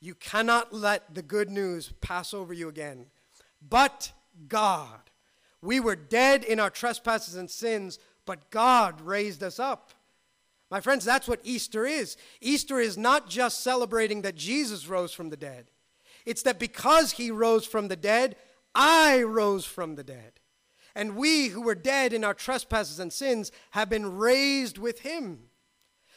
You 0.00 0.14
cannot 0.14 0.72
let 0.72 1.12
the 1.12 1.22
good 1.22 1.50
news 1.50 1.90
pass 2.00 2.32
over 2.32 2.52
you 2.52 2.68
again 2.68 3.06
but 3.60 4.12
God. 4.48 5.00
We 5.62 5.80
were 5.80 5.96
dead 5.96 6.44
in 6.44 6.60
our 6.60 6.70
trespasses 6.70 7.34
and 7.34 7.50
sins, 7.50 7.98
but 8.24 8.50
God 8.50 9.00
raised 9.00 9.42
us 9.42 9.58
up. 9.58 9.92
My 10.70 10.80
friends, 10.80 11.04
that's 11.04 11.28
what 11.28 11.40
Easter 11.44 11.86
is. 11.86 12.16
Easter 12.40 12.80
is 12.80 12.98
not 12.98 13.28
just 13.28 13.62
celebrating 13.62 14.22
that 14.22 14.34
Jesus 14.34 14.88
rose 14.88 15.12
from 15.12 15.30
the 15.30 15.36
dead, 15.36 15.70
it's 16.24 16.42
that 16.42 16.58
because 16.58 17.12
he 17.12 17.30
rose 17.30 17.64
from 17.64 17.88
the 17.88 17.96
dead, 17.96 18.36
I 18.74 19.22
rose 19.22 19.64
from 19.64 19.94
the 19.94 20.04
dead. 20.04 20.32
And 20.94 21.14
we 21.14 21.48
who 21.48 21.60
were 21.60 21.74
dead 21.74 22.12
in 22.12 22.24
our 22.24 22.34
trespasses 22.34 22.98
and 22.98 23.12
sins 23.12 23.52
have 23.72 23.88
been 23.88 24.16
raised 24.16 24.78
with 24.78 25.00
him. 25.00 25.50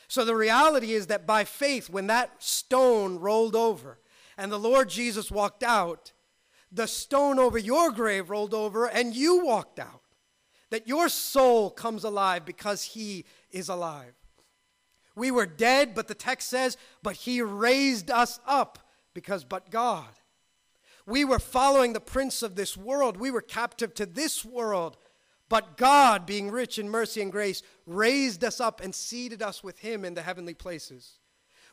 So 0.08 0.26
the 0.26 0.36
reality 0.36 0.94
is 0.94 1.08
that 1.08 1.28
by 1.28 1.44
faith, 1.44 1.90
when 1.90 2.08
that 2.08 2.42
stone 2.42 3.20
rolled 3.20 3.56
over 3.56 4.00
and 4.38 4.52
the 4.52 4.58
Lord 4.58 4.90
Jesus 4.90 5.30
walked 5.30 5.64
out, 5.64 6.14
the 6.72 6.88
stone 6.88 7.40
over 7.40 7.58
your 7.58 7.92
grave 7.92 8.30
rolled 8.30 8.54
over 8.54 8.88
and 8.88 9.16
you 9.16 9.46
walked 9.46 9.80
out. 9.80 10.02
That 10.70 10.88
your 10.88 11.10
soul 11.10 11.72
comes 11.72 12.04
alive 12.04 12.46
because 12.46 12.84
he 12.84 13.26
is 13.50 13.70
alive. 13.70 14.14
We 15.16 15.32
were 15.32 15.48
dead, 15.48 15.96
but 15.96 16.08
the 16.08 16.14
text 16.14 16.48
says, 16.48 16.78
but 17.02 17.16
he 17.16 17.42
raised 17.42 18.12
us 18.12 18.40
up 18.46 18.78
because 19.14 19.44
but 19.44 19.72
God. 19.72 20.08
We 21.08 21.26
were 21.26 21.40
following 21.40 21.94
the 21.94 22.00
prince 22.00 22.44
of 22.44 22.56
this 22.56 22.78
world. 22.78 23.18
We 23.18 23.32
were 23.32 23.42
captive 23.42 23.96
to 23.96 24.06
this 24.06 24.46
world, 24.46 24.96
But 25.50 25.78
God, 25.78 26.28
being 26.28 26.52
rich 26.52 26.78
in 26.78 26.88
mercy 26.88 27.22
and 27.22 27.32
grace, 27.32 27.64
raised 27.88 28.44
us 28.44 28.62
up 28.62 28.82
and 28.82 28.94
seated 28.94 29.42
us 29.42 29.64
with 29.64 29.80
him 29.80 30.06
in 30.06 30.14
the 30.14 30.22
heavenly 30.22 30.54
places. 30.54 31.19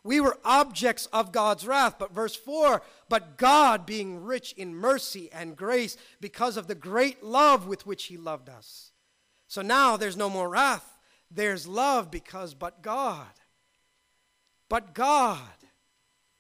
We 0.06 0.20
were 0.20 0.38
objects 0.44 1.06
of 1.06 1.32
God's 1.32 1.66
wrath. 1.66 1.96
But 1.98 2.14
verse 2.14 2.36
4 2.36 2.80
But 3.08 3.36
God, 3.36 3.84
being 3.84 4.22
rich 4.22 4.52
in 4.52 4.74
mercy 4.74 5.28
and 5.32 5.56
grace, 5.56 5.96
because 6.20 6.56
of 6.56 6.68
the 6.68 6.74
great 6.74 7.24
love 7.24 7.66
with 7.66 7.86
which 7.86 8.04
he 8.04 8.16
loved 8.16 8.48
us. 8.48 8.92
So 9.48 9.62
now 9.62 9.96
there's 9.96 10.16
no 10.16 10.30
more 10.30 10.48
wrath, 10.48 10.96
there's 11.30 11.66
love 11.66 12.10
because 12.10 12.54
but 12.54 12.82
God. 12.82 13.26
But 14.68 14.94
God. 14.94 15.40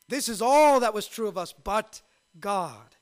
This 0.08 0.28
is 0.28 0.40
all 0.40 0.80
that 0.80 0.94
was 0.94 1.08
true 1.08 1.26
of 1.26 1.36
us, 1.36 1.52
but 1.52 2.00
God. 2.38 2.96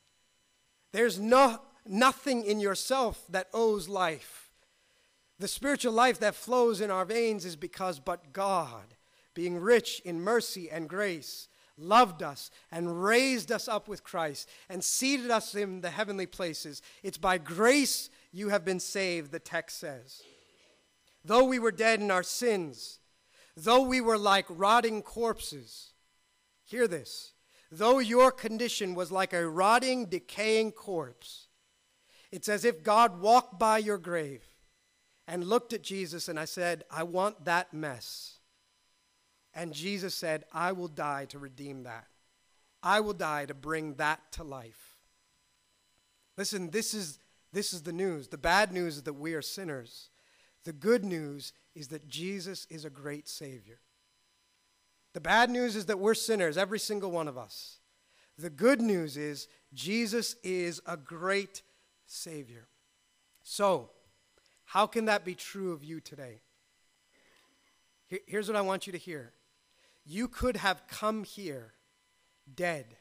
There's 0.93 1.19
no, 1.19 1.61
nothing 1.87 2.45
in 2.45 2.61
yourself 2.61 3.23
that 3.29 3.49
owes 3.53 3.89
life. 3.89 4.51
The 5.39 5.49
spiritual 5.49 5.93
life 5.93 6.21
that 6.21 6.35
flows 6.35 6.81
in 6.81 6.91
our 6.91 7.05
veins 7.05 7.45
is 7.45 7.57
because 7.57 7.99
but 7.99 8.33
God, 8.33 8.95
being 9.35 9.59
rich 9.59 10.01
in 10.05 10.21
mercy 10.21 10.71
and 10.71 10.89
grace, 10.89 11.49
loved 11.77 12.23
us 12.23 12.51
and 12.71 13.03
raised 13.03 13.51
us 13.51 13.69
up 13.69 13.89
with 13.89 14.05
Christ 14.05 14.49
and 14.69 14.83
seated 14.83 15.31
us 15.31 15.55
in 15.55 15.81
the 15.81 15.91
heavenly 15.91 16.27
places. 16.27 16.83
It's 17.03 17.19
by 17.19 17.39
grace 17.39 18.11
you 18.33 18.49
have 18.51 18.65
been 18.65 18.81
saved, 18.81 19.33
the 19.33 19.39
text 19.39 19.79
says. 19.79 20.23
Though 21.25 21.45
we 21.45 21.59
were 21.59 21.73
dead 21.73 22.01
in 22.01 22.11
our 22.11 22.23
sins, 22.23 22.99
though 23.57 23.83
we 23.83 24.01
were 24.01 24.19
like 24.19 24.47
rotting 24.49 25.03
corpses, 25.03 25.93
hear 26.65 26.87
this, 26.87 27.33
though 27.71 27.99
your 27.99 28.31
condition 28.31 28.95
was 28.95 29.11
like 29.11 29.33
a 29.33 29.49
rotting, 29.49 30.07
decaying 30.07 30.73
corpse, 30.73 31.49
it's 32.31 32.49
as 32.49 32.65
if 32.65 32.83
God 32.83 33.21
walked 33.21 33.59
by 33.59 33.79
your 33.79 33.99
grave 33.99 34.45
and 35.27 35.45
looked 35.45 35.73
at 35.73 35.83
Jesus 35.83 36.29
and 36.29 36.39
I 36.39 36.45
said, 36.45 36.85
I 36.91 37.05
want 37.05 37.45
that 37.45 37.73
mess. 37.73 38.34
And 39.55 39.73
Jesus 39.73 40.15
said, 40.15 40.45
I 40.53 40.73
will 40.73 40.89
die 40.89 41.27
to 41.27 41.39
redeem 41.39 41.85
that. 41.85 42.07
I 42.83 43.01
will 43.01 43.13
die 43.13 43.47
to 43.47 43.55
bring 43.55 43.95
that 43.95 44.21
to 44.33 44.45
life. 44.45 44.97
Listen, 46.37 46.71
this 46.71 46.93
is, 46.93 47.19
this 47.53 47.73
is 47.73 47.83
the 47.83 47.93
news. 47.93 48.29
The 48.29 48.39
bad 48.39 48.73
news 48.73 48.97
is 48.97 49.03
that 49.05 49.15
we 49.15 49.35
are 49.35 49.43
sinners. 49.43 50.11
The 50.65 50.73
good 50.73 51.05
news 51.05 51.53
is 51.75 51.89
that 51.89 52.09
Jesus 52.09 52.67
is 52.69 52.85
a 52.85 52.91
great 52.91 53.29
Savior. 53.29 53.79
The 55.13 55.21
bad 55.21 55.51
news 55.51 55.77
is 55.77 55.87
that 55.87 56.01
we're 56.01 56.15
sinners, 56.15 56.59
every 56.59 56.81
single 56.81 57.11
one 57.11 57.29
of 57.29 57.39
us. 57.39 57.79
The 58.37 58.51
good 58.51 58.81
news 58.81 59.17
is 59.17 59.47
Jesus 59.73 60.35
is 60.43 60.83
a 60.87 60.97
great 60.97 61.63
Savior. 62.07 62.67
So, 63.43 63.91
how 64.65 64.87
can 64.87 65.05
that 65.05 65.25
be 65.25 65.35
true 65.35 65.73
of 65.73 65.85
you 65.85 66.01
today? 66.01 66.41
Here's 68.27 68.49
what 68.49 68.57
I 68.57 68.61
want 68.61 68.87
you 68.87 68.93
to 68.93 68.99
hear 68.99 69.33
you 70.05 70.29
could 70.29 70.57
have 70.57 70.87
come 70.87 71.25
here 71.25 71.75
dead, 72.53 72.97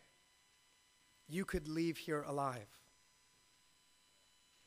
you 1.28 1.46
could 1.46 1.68
leave 1.68 1.98
here 1.98 2.24
alive. 2.24 2.68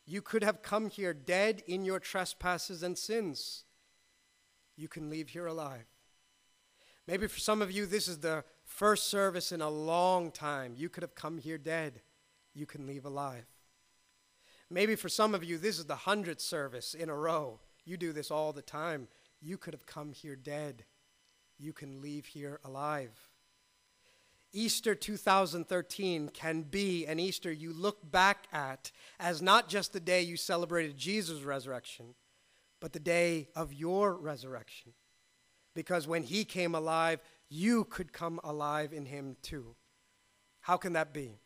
You 0.08 0.22
could 0.22 0.44
have 0.44 0.62
come 0.62 0.88
here 0.88 1.12
dead 1.12 1.62
in 1.66 1.84
your 1.84 1.98
trespasses 1.98 2.82
and 2.82 2.96
sins. 2.96 3.64
You 4.76 4.86
can 4.86 5.10
leave 5.10 5.30
here 5.30 5.46
alive. 5.46 5.86
Maybe 7.08 7.26
for 7.26 7.40
some 7.40 7.60
of 7.60 7.72
you, 7.72 7.86
this 7.86 8.06
is 8.06 8.18
the 8.18 8.44
first 8.64 9.08
service 9.08 9.50
in 9.50 9.60
a 9.60 9.70
long 9.70 10.30
time. 10.30 10.74
You 10.76 10.88
could 10.88 11.02
have 11.02 11.14
come 11.14 11.38
here 11.38 11.58
dead. 11.58 12.02
You 12.54 12.66
can 12.66 12.86
leave 12.86 13.04
alive. 13.04 13.46
Maybe 14.70 14.96
for 14.96 15.08
some 15.08 15.34
of 15.34 15.44
you, 15.44 15.58
this 15.58 15.78
is 15.78 15.86
the 15.86 15.96
hundredth 15.96 16.40
service 16.40 16.94
in 16.94 17.08
a 17.08 17.14
row. 17.14 17.60
You 17.84 17.96
do 17.96 18.12
this 18.12 18.30
all 18.30 18.52
the 18.52 18.62
time. 18.62 19.08
You 19.40 19.56
could 19.56 19.74
have 19.74 19.86
come 19.86 20.12
here 20.12 20.36
dead. 20.36 20.84
You 21.58 21.72
can 21.72 22.00
leave 22.00 22.26
here 22.26 22.60
alive. 22.64 23.10
Easter 24.52 24.94
2013 24.94 26.30
can 26.30 26.62
be 26.62 27.04
an 27.06 27.18
Easter 27.18 27.52
you 27.52 27.72
look 27.72 28.10
back 28.10 28.46
at 28.52 28.90
as 29.20 29.42
not 29.42 29.68
just 29.68 29.92
the 29.92 30.00
day 30.00 30.22
you 30.22 30.36
celebrated 30.36 30.96
Jesus' 30.96 31.42
resurrection, 31.42 32.14
but 32.80 32.92
the 32.92 33.00
day 33.00 33.48
of 33.54 33.72
your 33.72 34.14
resurrection. 34.14 34.92
Because 35.74 36.08
when 36.08 36.22
he 36.22 36.44
came 36.44 36.74
alive, 36.74 37.20
you 37.48 37.84
could 37.84 38.12
come 38.12 38.40
alive 38.42 38.92
in 38.92 39.04
him 39.04 39.36
too. 39.42 39.76
How 40.62 40.76
can 40.76 40.94
that 40.94 41.12
be? 41.12 41.38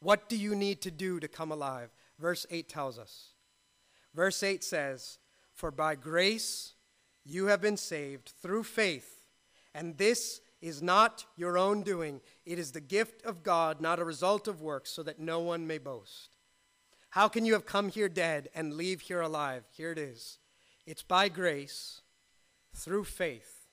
What 0.00 0.28
do 0.28 0.36
you 0.36 0.54
need 0.54 0.80
to 0.82 0.90
do 0.90 1.18
to 1.18 1.28
come 1.28 1.50
alive? 1.50 1.90
Verse 2.18 2.46
8 2.50 2.68
tells 2.68 2.98
us. 2.98 3.32
Verse 4.14 4.42
8 4.42 4.62
says, 4.62 5.18
For 5.52 5.70
by 5.70 5.96
grace 5.96 6.74
you 7.28 7.46
have 7.46 7.60
been 7.60 7.76
saved 7.76 8.32
through 8.40 8.62
faith, 8.64 9.26
and 9.74 9.98
this 9.98 10.40
is 10.62 10.82
not 10.82 11.26
your 11.36 11.58
own 11.58 11.82
doing. 11.82 12.20
It 12.46 12.58
is 12.58 12.72
the 12.72 12.80
gift 12.80 13.22
of 13.24 13.42
God, 13.42 13.80
not 13.80 13.98
a 13.98 14.04
result 14.04 14.48
of 14.48 14.62
works, 14.62 14.90
so 14.90 15.02
that 15.02 15.20
no 15.20 15.38
one 15.40 15.66
may 15.66 15.78
boast. 15.78 16.36
How 17.10 17.28
can 17.28 17.44
you 17.44 17.52
have 17.52 17.66
come 17.66 17.90
here 17.90 18.08
dead 18.08 18.48
and 18.54 18.74
leave 18.74 19.02
here 19.02 19.20
alive? 19.20 19.64
Here 19.70 19.92
it 19.92 19.98
is. 19.98 20.38
It's 20.86 21.02
by 21.02 21.28
grace, 21.28 22.00
through 22.74 23.04
faith, 23.04 23.66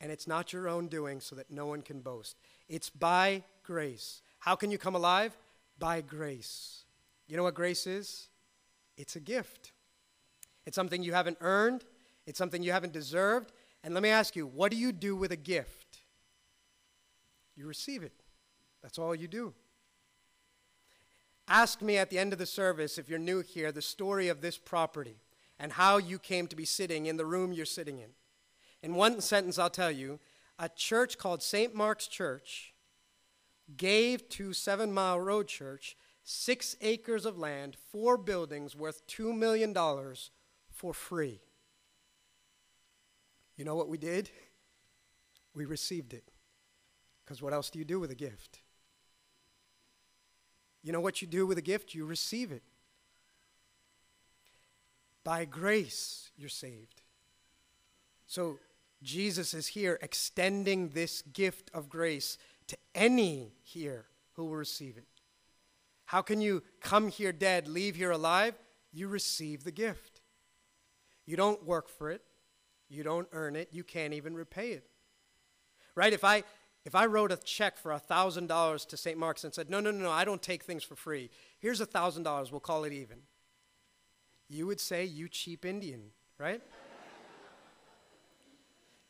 and 0.00 0.12
it's 0.12 0.28
not 0.28 0.52
your 0.52 0.68
own 0.68 0.88
doing, 0.88 1.20
so 1.20 1.34
that 1.36 1.50
no 1.50 1.66
one 1.66 1.80
can 1.80 2.00
boast. 2.00 2.36
It's 2.68 2.90
by 2.90 3.44
grace. 3.62 4.20
How 4.40 4.56
can 4.56 4.70
you 4.70 4.76
come 4.76 4.94
alive? 4.94 5.34
By 5.78 6.02
grace. 6.02 6.84
You 7.26 7.38
know 7.38 7.44
what 7.44 7.54
grace 7.54 7.86
is? 7.86 8.28
It's 8.98 9.16
a 9.16 9.20
gift. 9.20 9.72
It's 10.66 10.76
something 10.76 11.02
you 11.02 11.14
haven't 11.14 11.38
earned, 11.40 11.84
it's 12.26 12.38
something 12.38 12.62
you 12.62 12.72
haven't 12.72 12.92
deserved. 12.92 13.52
And 13.82 13.94
let 13.94 14.02
me 14.02 14.08
ask 14.08 14.34
you, 14.34 14.46
what 14.46 14.70
do 14.70 14.76
you 14.76 14.92
do 14.92 15.14
with 15.14 15.30
a 15.30 15.36
gift? 15.36 15.98
You 17.56 17.66
receive 17.66 18.02
it. 18.02 18.12
That's 18.82 18.98
all 18.98 19.14
you 19.14 19.28
do. 19.28 19.54
Ask 21.46 21.82
me 21.82 21.98
at 21.98 22.10
the 22.10 22.18
end 22.18 22.32
of 22.32 22.38
the 22.38 22.46
service, 22.46 22.96
if 22.96 23.08
you're 23.08 23.18
new 23.18 23.40
here, 23.42 23.70
the 23.70 23.82
story 23.82 24.28
of 24.28 24.40
this 24.40 24.56
property 24.56 25.16
and 25.58 25.72
how 25.72 25.98
you 25.98 26.18
came 26.18 26.46
to 26.46 26.56
be 26.56 26.64
sitting 26.64 27.06
in 27.06 27.16
the 27.16 27.26
room 27.26 27.52
you're 27.52 27.66
sitting 27.66 27.98
in. 27.98 28.10
In 28.82 28.94
one 28.94 29.20
sentence, 29.20 29.58
I'll 29.58 29.70
tell 29.70 29.90
you 29.90 30.18
a 30.58 30.68
church 30.68 31.18
called 31.18 31.42
St. 31.42 31.74
Mark's 31.74 32.06
Church 32.06 32.74
gave 33.76 34.28
to 34.30 34.52
Seven 34.52 34.92
Mile 34.92 35.20
Road 35.20 35.48
Church 35.48 35.96
six 36.22 36.76
acres 36.80 37.26
of 37.26 37.38
land, 37.38 37.76
four 37.90 38.16
buildings 38.16 38.74
worth 38.74 39.06
$2 39.06 39.36
million 39.36 39.74
for 40.70 40.94
free. 40.94 41.40
You 43.56 43.64
know 43.64 43.76
what 43.76 43.88
we 43.88 43.98
did? 43.98 44.30
We 45.54 45.64
received 45.64 46.12
it. 46.14 46.24
Because 47.24 47.40
what 47.40 47.52
else 47.52 47.70
do 47.70 47.78
you 47.78 47.84
do 47.84 48.00
with 48.00 48.10
a 48.10 48.16
gift? 48.16 48.60
You 50.82 50.92
know 50.92 51.00
what 51.00 51.22
you 51.22 51.28
do 51.28 51.46
with 51.46 51.56
a 51.56 51.62
gift? 51.62 51.94
You 51.94 52.04
receive 52.04 52.52
it. 52.52 52.62
By 55.22 55.46
grace, 55.46 56.30
you're 56.36 56.50
saved. 56.50 57.00
So, 58.26 58.58
Jesus 59.02 59.52
is 59.54 59.68
here 59.68 59.98
extending 60.00 60.90
this 60.90 61.22
gift 61.22 61.70
of 61.74 61.88
grace 61.88 62.38
to 62.68 62.76
any 62.94 63.52
here 63.62 64.06
who 64.32 64.46
will 64.46 64.56
receive 64.56 64.96
it. 64.96 65.06
How 66.06 66.22
can 66.22 66.40
you 66.40 66.62
come 66.80 67.08
here 67.08 67.32
dead, 67.32 67.68
leave 67.68 67.96
here 67.96 68.10
alive? 68.10 68.54
You 68.92 69.08
receive 69.08 69.64
the 69.64 69.70
gift. 69.70 70.20
You 71.26 71.36
don't 71.36 71.64
work 71.64 71.88
for 71.88 72.10
it. 72.10 72.22
You 72.88 73.02
don't 73.02 73.28
earn 73.32 73.56
it. 73.56 73.68
You 73.72 73.84
can't 73.84 74.14
even 74.14 74.34
repay 74.34 74.70
it. 74.70 74.86
Right? 75.94 76.12
If 76.12 76.24
I 76.24 76.44
if 76.84 76.94
I 76.94 77.06
wrote 77.06 77.32
a 77.32 77.36
check 77.38 77.78
for 77.78 77.92
$1,000 77.92 78.88
to 78.88 78.96
St. 78.98 79.18
Mark's 79.18 79.42
and 79.42 79.54
said, 79.54 79.70
no, 79.70 79.80
no, 79.80 79.90
no, 79.90 80.04
no, 80.04 80.10
I 80.10 80.26
don't 80.26 80.42
take 80.42 80.64
things 80.64 80.84
for 80.84 80.94
free. 80.94 81.30
Here's 81.58 81.80
$1,000, 81.80 82.50
we'll 82.50 82.60
call 82.60 82.84
it 82.84 82.92
even. 82.92 83.20
You 84.50 84.66
would 84.66 84.80
say, 84.80 85.02
you 85.02 85.28
cheap 85.28 85.64
Indian, 85.64 86.10
right? 86.36 86.60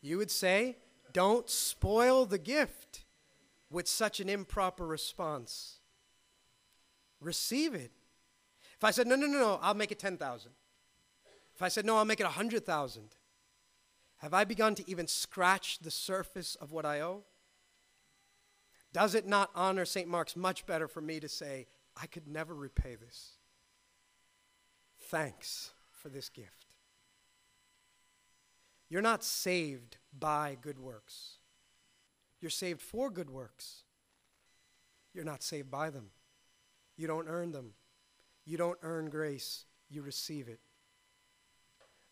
you 0.01 0.19
would 0.19 0.31
say, 0.31 0.77
don't 1.13 1.51
spoil 1.51 2.27
the 2.27 2.39
gift 2.39 3.05
with 3.71 3.89
such 3.89 4.21
an 4.21 4.29
improper 4.29 4.87
response 4.87 5.81
receive 7.21 7.75
it. 7.75 7.91
If 8.77 8.85
I 8.85 8.91
said, 8.91 9.07
no, 9.07 9.17
no, 9.17 9.27
no, 9.27 9.39
no, 9.39 9.59
I'll 9.63 9.75
make 9.75 9.91
it 9.91 9.99
10,000. 9.99 10.53
If 11.55 11.63
I 11.63 11.69
said, 11.69 11.85
no, 11.85 11.97
I'll 11.97 12.05
make 12.05 12.21
it 12.21 12.25
100,000, 12.25 13.03
have 14.25 14.33
I 14.33 14.45
begun 14.45 14.75
to 14.77 14.91
even 14.91 15.07
scratch 15.07 15.81
the 15.81 15.91
surface 15.91 16.55
of 16.55 16.73
what 16.73 16.87
I 16.87 17.03
owe? 17.03 17.25
Does 18.91 19.15
it 19.15 19.27
not 19.27 19.51
honor 19.55 19.85
St. 19.85 20.09
Mark's 20.09 20.35
much 20.35 20.65
better 20.65 20.89
for 20.89 21.03
me 21.03 21.21
to 21.21 21.29
say, 21.29 21.67
I 21.95 22.07
could 22.07 22.27
never 22.27 22.55
repay 22.55 22.95
this? 22.95 23.33
Thanks 25.11 25.73
for 25.91 26.09
this 26.09 26.31
gift. 26.31 26.65
You're 28.89 29.03
not 29.03 29.23
saved 29.23 29.99
by 30.19 30.57
good 30.59 30.79
works. 30.79 31.37
You're 32.41 32.51
saved 32.51 32.81
for 32.81 33.11
good 33.11 33.29
works. 33.29 33.83
You're 35.13 35.25
not 35.25 35.43
saved 35.43 35.71
by 35.71 35.91
them. 35.91 36.07
You 36.97 37.07
don't 37.07 37.29
earn 37.29 37.53
them. 37.53 37.75
You 38.47 38.57
don't 38.57 38.79
earn 38.81 39.11
grace. 39.11 39.67
you 39.91 40.01
receive 40.01 40.49
it. 40.49 40.61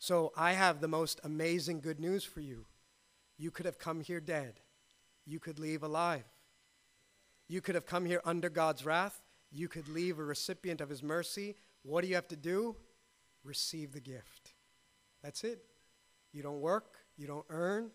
So 0.02 0.32
I 0.36 0.54
have 0.54 0.80
the 0.80 0.88
most 0.88 1.20
amazing 1.22 1.78
good 1.78 2.00
news 2.00 2.24
for 2.24 2.40
you. 2.40 2.64
You 3.38 3.52
could 3.52 3.66
have 3.66 3.78
come 3.78 4.00
here 4.00 4.18
dead, 4.18 4.54
you 5.24 5.38
could 5.38 5.60
leave 5.60 5.84
alive. 5.84 6.24
You 7.46 7.60
could 7.60 7.76
have 7.76 7.86
come 7.86 8.04
here 8.04 8.20
under 8.24 8.48
God's 8.48 8.84
wrath, 8.84 9.22
you 9.52 9.68
could 9.68 9.88
leave 9.88 10.18
a 10.18 10.24
recipient 10.24 10.80
of 10.80 10.88
his 10.88 11.04
mercy. 11.04 11.54
What 11.84 12.00
do 12.00 12.08
you 12.08 12.16
have 12.16 12.26
to 12.28 12.36
do? 12.36 12.74
Receive 13.44 13.92
the 13.92 14.00
gift. 14.00 14.54
That's 15.22 15.44
it. 15.44 15.62
You 16.32 16.42
don't 16.42 16.60
work, 16.60 16.96
you 17.16 17.28
don't 17.28 17.46
earn, 17.48 17.92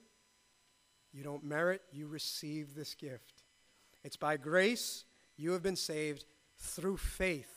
you 1.12 1.24
don't 1.26 1.44
merit, 1.44 1.82
you 1.92 2.08
receive 2.08 2.74
this 2.74 2.96
gift. 2.96 3.44
It's 4.06 4.16
by 4.16 4.38
grace 4.38 5.04
you 5.36 5.52
have 5.52 5.62
been 5.62 5.76
saved 5.76 6.24
through 6.58 6.98
faith. 6.98 7.52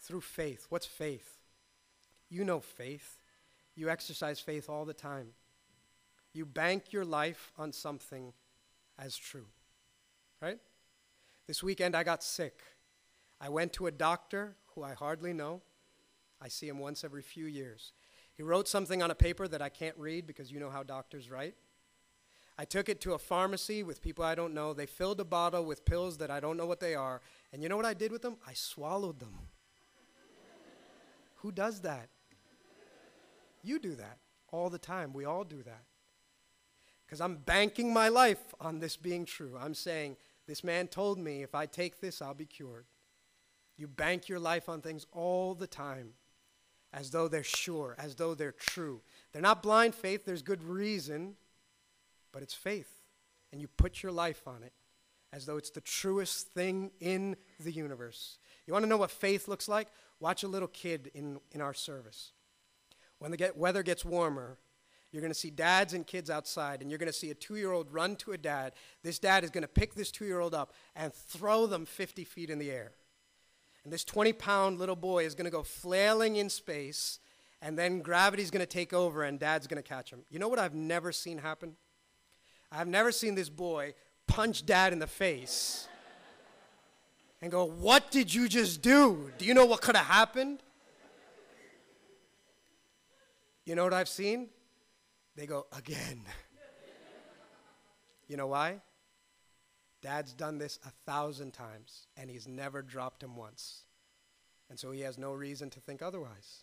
Through 0.00 0.22
faith. 0.22 0.64
What's 0.70 0.86
faith? 0.86 1.40
You 2.30 2.42
know 2.42 2.60
faith. 2.60 3.18
You 3.76 3.90
exercise 3.90 4.40
faith 4.40 4.68
all 4.68 4.84
the 4.84 4.94
time. 4.94 5.28
You 6.32 6.44
bank 6.44 6.92
your 6.92 7.04
life 7.04 7.52
on 7.56 7.72
something 7.72 8.32
as 8.98 9.16
true. 9.16 9.46
Right? 10.40 10.58
This 11.46 11.62
weekend 11.62 11.94
I 11.94 12.02
got 12.02 12.22
sick. 12.22 12.60
I 13.40 13.50
went 13.50 13.72
to 13.74 13.86
a 13.86 13.90
doctor 13.90 14.56
who 14.74 14.82
I 14.82 14.94
hardly 14.94 15.32
know. 15.32 15.60
I 16.40 16.48
see 16.48 16.68
him 16.68 16.78
once 16.78 17.04
every 17.04 17.22
few 17.22 17.46
years. 17.46 17.92
He 18.34 18.42
wrote 18.42 18.68
something 18.68 19.02
on 19.02 19.10
a 19.10 19.14
paper 19.14 19.46
that 19.48 19.62
I 19.62 19.68
can't 19.68 19.96
read 19.96 20.26
because 20.26 20.50
you 20.50 20.58
know 20.58 20.70
how 20.70 20.82
doctors 20.82 21.30
write. 21.30 21.54
I 22.58 22.64
took 22.64 22.88
it 22.88 23.00
to 23.02 23.12
a 23.12 23.18
pharmacy 23.18 23.82
with 23.82 24.02
people 24.02 24.24
I 24.24 24.34
don't 24.34 24.54
know. 24.54 24.72
They 24.72 24.86
filled 24.86 25.20
a 25.20 25.24
bottle 25.24 25.64
with 25.64 25.84
pills 25.84 26.16
that 26.18 26.30
I 26.30 26.40
don't 26.40 26.56
know 26.56 26.66
what 26.66 26.80
they 26.80 26.94
are. 26.94 27.20
And 27.52 27.62
you 27.62 27.68
know 27.68 27.76
what 27.76 27.84
I 27.84 27.94
did 27.94 28.12
with 28.12 28.22
them? 28.22 28.36
I 28.46 28.54
swallowed 28.54 29.20
them. 29.20 29.34
Who 31.36 31.52
does 31.52 31.80
that? 31.82 32.08
You 33.66 33.80
do 33.80 33.96
that 33.96 34.18
all 34.52 34.70
the 34.70 34.78
time. 34.78 35.12
We 35.12 35.24
all 35.24 35.42
do 35.42 35.62
that. 35.64 35.82
Because 37.04 37.20
I'm 37.20 37.36
banking 37.36 37.92
my 37.92 38.08
life 38.08 38.54
on 38.60 38.78
this 38.78 38.96
being 38.96 39.24
true. 39.24 39.56
I'm 39.60 39.74
saying, 39.74 40.16
this 40.46 40.62
man 40.62 40.86
told 40.86 41.18
me 41.18 41.42
if 41.42 41.54
I 41.54 41.66
take 41.66 42.00
this, 42.00 42.22
I'll 42.22 42.34
be 42.34 42.46
cured. 42.46 42.86
You 43.76 43.88
bank 43.88 44.28
your 44.28 44.38
life 44.38 44.68
on 44.68 44.80
things 44.80 45.04
all 45.12 45.54
the 45.54 45.66
time 45.66 46.10
as 46.92 47.10
though 47.10 47.26
they're 47.26 47.42
sure, 47.42 47.96
as 47.98 48.14
though 48.14 48.34
they're 48.34 48.52
true. 48.52 49.02
They're 49.32 49.42
not 49.42 49.62
blind 49.62 49.94
faith, 49.94 50.24
there's 50.24 50.42
good 50.42 50.62
reason, 50.62 51.34
but 52.32 52.42
it's 52.42 52.54
faith. 52.54 53.02
And 53.52 53.60
you 53.60 53.66
put 53.66 54.02
your 54.02 54.12
life 54.12 54.46
on 54.46 54.62
it 54.62 54.72
as 55.32 55.44
though 55.44 55.56
it's 55.56 55.70
the 55.70 55.80
truest 55.80 56.48
thing 56.48 56.92
in 57.00 57.36
the 57.60 57.72
universe. 57.72 58.38
You 58.66 58.72
want 58.72 58.84
to 58.84 58.88
know 58.88 58.96
what 58.96 59.10
faith 59.10 59.48
looks 59.48 59.68
like? 59.68 59.88
Watch 60.20 60.44
a 60.44 60.48
little 60.48 60.68
kid 60.68 61.10
in, 61.14 61.40
in 61.50 61.60
our 61.60 61.74
service. 61.74 62.32
When 63.18 63.30
the 63.30 63.36
get, 63.36 63.56
weather 63.56 63.82
gets 63.82 64.04
warmer, 64.04 64.58
you're 65.10 65.22
going 65.22 65.32
to 65.32 65.38
see 65.38 65.50
dads 65.50 65.94
and 65.94 66.06
kids 66.06 66.28
outside, 66.28 66.82
and 66.82 66.90
you're 66.90 66.98
going 66.98 67.06
to 67.06 67.12
see 67.12 67.30
a 67.30 67.34
two 67.34 67.56
year 67.56 67.72
old 67.72 67.92
run 67.92 68.16
to 68.16 68.32
a 68.32 68.38
dad. 68.38 68.72
This 69.02 69.18
dad 69.18 69.44
is 69.44 69.50
going 69.50 69.62
to 69.62 69.68
pick 69.68 69.94
this 69.94 70.10
two 70.10 70.26
year 70.26 70.40
old 70.40 70.54
up 70.54 70.72
and 70.94 71.12
throw 71.12 71.66
them 71.66 71.86
50 71.86 72.24
feet 72.24 72.50
in 72.50 72.58
the 72.58 72.70
air. 72.70 72.92
And 73.84 73.92
this 73.92 74.04
20 74.04 74.32
pound 74.32 74.78
little 74.78 74.96
boy 74.96 75.24
is 75.24 75.34
going 75.34 75.44
to 75.44 75.50
go 75.50 75.62
flailing 75.62 76.36
in 76.36 76.50
space, 76.50 77.20
and 77.62 77.78
then 77.78 78.00
gravity's 78.00 78.50
going 78.50 78.60
to 78.60 78.66
take 78.66 78.92
over, 78.92 79.22
and 79.22 79.38
dad's 79.38 79.66
going 79.66 79.82
to 79.82 79.88
catch 79.88 80.10
him. 80.10 80.20
You 80.28 80.38
know 80.38 80.48
what 80.48 80.58
I've 80.58 80.74
never 80.74 81.12
seen 81.12 81.38
happen? 81.38 81.76
I've 82.70 82.88
never 82.88 83.12
seen 83.12 83.36
this 83.36 83.48
boy 83.48 83.94
punch 84.26 84.66
dad 84.66 84.92
in 84.92 84.98
the 84.98 85.06
face 85.06 85.86
and 87.40 87.50
go, 87.50 87.64
What 87.64 88.10
did 88.10 88.34
you 88.34 88.48
just 88.48 88.82
do? 88.82 89.30
Do 89.38 89.44
you 89.44 89.54
know 89.54 89.66
what 89.66 89.80
could 89.80 89.96
have 89.96 90.06
happened? 90.06 90.62
You 93.66 93.74
know 93.74 93.84
what 93.84 93.92
I've 93.92 94.08
seen? 94.08 94.48
They 95.34 95.46
go, 95.46 95.66
Again. 95.76 96.22
you 98.28 98.36
know 98.36 98.46
why? 98.46 98.80
Dad's 100.00 100.32
done 100.32 100.58
this 100.58 100.78
a 100.86 100.90
thousand 101.04 101.52
times, 101.52 102.06
and 102.16 102.30
he's 102.30 102.46
never 102.46 102.80
dropped 102.80 103.22
him 103.22 103.34
once. 103.36 103.82
And 104.70 104.78
so 104.78 104.92
he 104.92 105.00
has 105.00 105.18
no 105.18 105.32
reason 105.32 105.68
to 105.70 105.80
think 105.80 106.00
otherwise. 106.00 106.62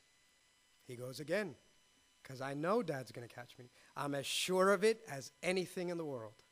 He 0.87 0.95
goes 0.95 1.19
again, 1.19 1.55
because 2.21 2.39
I 2.41 2.53
know 2.53 2.81
Dad's 2.81 3.11
going 3.11 3.27
to 3.27 3.33
catch 3.33 3.57
me. 3.59 3.69
I'm 3.97 4.15
as 4.15 4.25
sure 4.25 4.71
of 4.71 4.83
it 4.83 5.01
as 5.09 5.31
anything 5.41 5.89
in 5.89 5.97
the 5.97 6.05
world. 6.05 6.43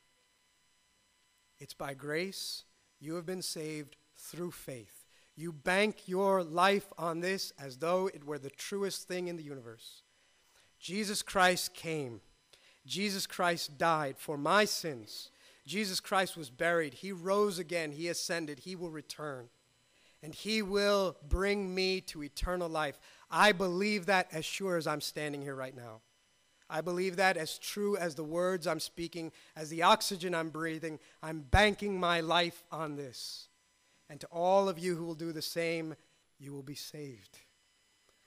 It's 1.58 1.74
by 1.74 1.94
grace 1.94 2.64
you 3.00 3.14
have 3.14 3.24
been 3.24 3.42
saved 3.42 3.96
through 4.16 4.50
faith. 4.50 5.06
You 5.34 5.52
bank 5.52 6.08
your 6.08 6.42
life 6.42 6.92
on 6.98 7.20
this 7.20 7.52
as 7.58 7.78
though 7.78 8.08
it 8.08 8.24
were 8.24 8.38
the 8.38 8.50
truest 8.50 9.08
thing 9.08 9.28
in 9.28 9.36
the 9.36 9.42
universe. 9.42 10.01
Jesus 10.82 11.22
Christ 11.22 11.72
came. 11.72 12.20
Jesus 12.84 13.26
Christ 13.26 13.78
died 13.78 14.16
for 14.18 14.36
my 14.36 14.66
sins 14.66 15.30
Jesus 15.66 16.00
Christ 16.00 16.36
was 16.36 16.50
buried. 16.50 16.94
He 16.94 17.12
rose 17.12 17.58
again. 17.58 17.92
He 17.92 18.08
ascended. 18.08 18.60
He 18.60 18.74
will 18.74 18.90
return. 18.90 19.48
And 20.22 20.34
He 20.34 20.62
will 20.62 21.16
bring 21.28 21.74
me 21.74 22.00
to 22.02 22.22
eternal 22.22 22.68
life. 22.68 22.98
I 23.30 23.52
believe 23.52 24.06
that 24.06 24.28
as 24.32 24.44
sure 24.44 24.76
as 24.76 24.86
I'm 24.86 25.00
standing 25.00 25.42
here 25.42 25.54
right 25.54 25.76
now. 25.76 26.00
I 26.68 26.80
believe 26.80 27.16
that 27.16 27.36
as 27.36 27.58
true 27.58 27.96
as 27.96 28.14
the 28.14 28.24
words 28.24 28.66
I'm 28.66 28.80
speaking, 28.80 29.30
as 29.56 29.68
the 29.68 29.82
oxygen 29.82 30.34
I'm 30.34 30.48
breathing. 30.48 30.98
I'm 31.22 31.40
banking 31.40 32.00
my 32.00 32.20
life 32.20 32.64
on 32.72 32.96
this. 32.96 33.48
And 34.08 34.20
to 34.20 34.26
all 34.28 34.68
of 34.68 34.78
you 34.78 34.96
who 34.96 35.04
will 35.04 35.14
do 35.14 35.32
the 35.32 35.42
same, 35.42 35.94
you 36.38 36.52
will 36.52 36.62
be 36.62 36.74
saved. 36.74 37.38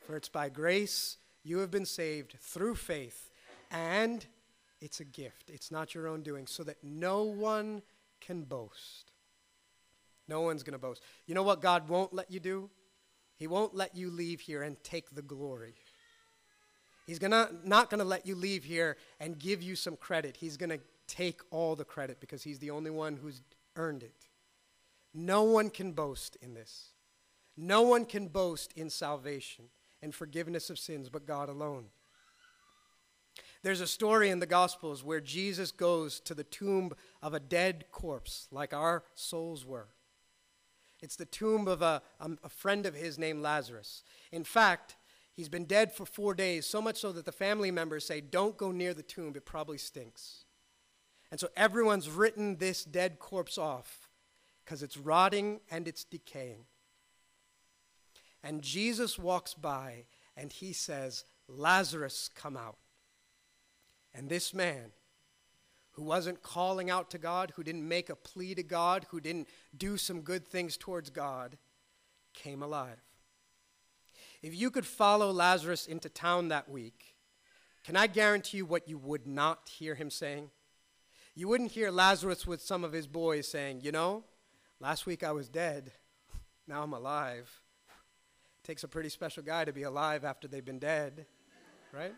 For 0.05 0.15
it's 0.15 0.29
by 0.29 0.49
grace 0.49 1.17
you 1.45 1.59
have 1.59 1.69
been 1.69 1.85
saved 1.85 2.35
through 2.41 2.75
faith, 2.75 3.29
and 3.71 4.25
it's 4.81 4.99
a 4.99 5.05
gift, 5.05 5.49
it's 5.49 5.71
not 5.71 5.93
your 5.93 6.07
own 6.07 6.23
doing, 6.23 6.47
so 6.47 6.63
that 6.63 6.77
no 6.83 7.23
one 7.23 7.83
can 8.19 8.41
boast. 8.41 9.11
No 10.27 10.41
one's 10.41 10.63
going 10.63 10.73
to 10.73 10.79
boast. 10.79 11.03
You 11.27 11.35
know 11.35 11.43
what 11.43 11.61
God 11.61 11.87
won't 11.87 12.13
let 12.13 12.31
you 12.31 12.39
do? 12.39 12.69
He 13.37 13.45
won't 13.45 13.75
let 13.75 13.95
you 13.95 14.09
leave 14.09 14.41
here 14.41 14.63
and 14.63 14.81
take 14.83 15.13
the 15.13 15.21
glory. 15.21 15.75
He's 17.05 17.19
gonna, 17.19 17.49
not 17.63 17.91
going 17.91 17.99
to 17.99 18.05
let 18.05 18.25
you 18.25 18.33
leave 18.33 18.63
here 18.63 18.97
and 19.19 19.37
give 19.37 19.61
you 19.61 19.75
some 19.75 19.95
credit. 19.95 20.37
He's 20.37 20.57
going 20.57 20.71
to 20.71 20.79
take 21.07 21.41
all 21.51 21.75
the 21.75 21.85
credit 21.85 22.19
because 22.19 22.41
he's 22.41 22.57
the 22.57 22.71
only 22.71 22.89
one 22.89 23.17
who's 23.17 23.41
earned 23.75 24.01
it. 24.01 24.27
No 25.13 25.43
one 25.43 25.69
can 25.69 25.91
boast 25.91 26.37
in 26.41 26.55
this. 26.55 26.93
No 27.55 27.83
one 27.83 28.05
can 28.05 28.27
boast 28.27 28.73
in 28.75 28.89
salvation 28.89 29.65
and 30.05 30.15
forgiveness 30.15 30.69
of 30.69 30.79
sins 30.79 31.09
but 31.09 31.25
God 31.25 31.49
alone. 31.49 31.87
There's 33.61 33.81
a 33.81 33.87
story 33.87 34.29
in 34.29 34.39
the 34.39 34.45
Gospels 34.45 35.03
where 35.03 35.19
Jesus 35.19 35.71
goes 35.71 36.19
to 36.21 36.35
the 36.35 36.43
tomb 36.43 36.93
of 37.21 37.33
a 37.33 37.39
dead 37.39 37.85
corpse, 37.91 38.47
like 38.51 38.73
our 38.73 39.03
souls 39.15 39.65
were. 39.65 39.87
It's 41.01 41.15
the 41.15 41.25
tomb 41.25 41.67
of 41.67 41.81
a, 41.81 42.01
a, 42.19 42.49
friend 42.49 42.85
of 42.85 42.93
his 42.93 43.17
named 43.17 43.41
Lazarus. 43.41 44.03
In 44.31 44.43
fact, 44.43 44.95
he's 45.33 45.49
been 45.49 45.65
dead 45.65 45.91
for 45.91 46.05
four 46.05 46.35
days, 46.35 46.65
so 46.65 46.81
much 46.81 46.97
so 46.97 47.11
that 47.11 47.25
the 47.25 47.31
family 47.31 47.71
members 47.71 48.05
say, 48.05 48.21
Don't 48.21 48.55
go 48.55 48.71
near 48.71 48.93
the 48.93 49.03
tomb, 49.03 49.33
it 49.35 49.45
probably 49.45 49.79
stinks. 49.79 50.45
And 51.31 51.39
so 51.39 51.49
everyone's 51.57 52.09
written 52.09 52.57
this 52.57 52.85
dead 52.85 53.17
corpse 53.19 53.57
off 53.57 54.09
because 54.63 54.83
it's 54.83 54.95
rotting 54.95 55.59
and 55.69 55.87
it's 55.87 56.03
decaying. 56.03 56.65
And 58.45 58.61
Jesus 58.61 59.17
walks 59.17 59.55
by 59.55 60.05
and 60.37 60.53
he 60.53 60.71
says, 60.71 61.25
Lazarus, 61.47 62.29
come 62.35 62.55
out. 62.55 62.77
And 64.13 64.29
this 64.29 64.53
man, 64.53 64.91
who 65.93 66.03
wasn't 66.03 66.43
calling 66.43 66.91
out 66.91 67.09
to 67.09 67.17
God, 67.17 67.53
who 67.55 67.63
didn't 67.63 67.87
make 67.87 68.07
a 68.07 68.15
plea 68.15 68.53
to 68.53 68.61
God, 68.61 69.07
who 69.09 69.19
didn't 69.19 69.49
do 69.75 69.97
some 69.97 70.21
good 70.21 70.47
things 70.47 70.77
towards 70.77 71.09
God, 71.09 71.57
came 72.35 72.61
alive. 72.61 73.01
If 74.43 74.53
you 74.53 74.69
could 74.69 74.85
follow 74.85 75.31
Lazarus 75.31 75.87
into 75.87 76.07
town 76.07 76.49
that 76.49 76.69
week, 76.69 77.15
can 77.83 77.97
I 77.97 78.05
guarantee 78.05 78.57
you 78.57 78.65
what 78.67 78.87
you 78.87 78.99
would 78.99 79.25
not 79.25 79.69
hear 79.69 79.95
him 79.95 80.11
saying? 80.11 80.51
You 81.33 81.47
wouldn't 81.47 81.71
hear 81.71 81.89
Lazarus 81.89 82.45
with 82.45 82.61
some 82.61 82.83
of 82.83 82.93
his 82.93 83.07
boys 83.07 83.47
saying, 83.47 83.81
You 83.81 83.91
know, 83.91 84.23
last 84.79 85.07
week 85.07 85.23
I 85.23 85.31
was 85.31 85.49
dead, 85.49 85.91
now 86.67 86.83
I'm 86.83 86.93
alive. 86.93 87.49
Takes 88.65 88.83
a 88.83 88.87
pretty 88.87 89.09
special 89.09 89.43
guy 89.43 89.63
to 89.63 89.71
be 89.71 89.83
alive 89.83 90.25
after 90.25 90.47
they've 90.47 90.65
been 90.65 90.79
dead, 90.79 91.27
right? 91.93 92.15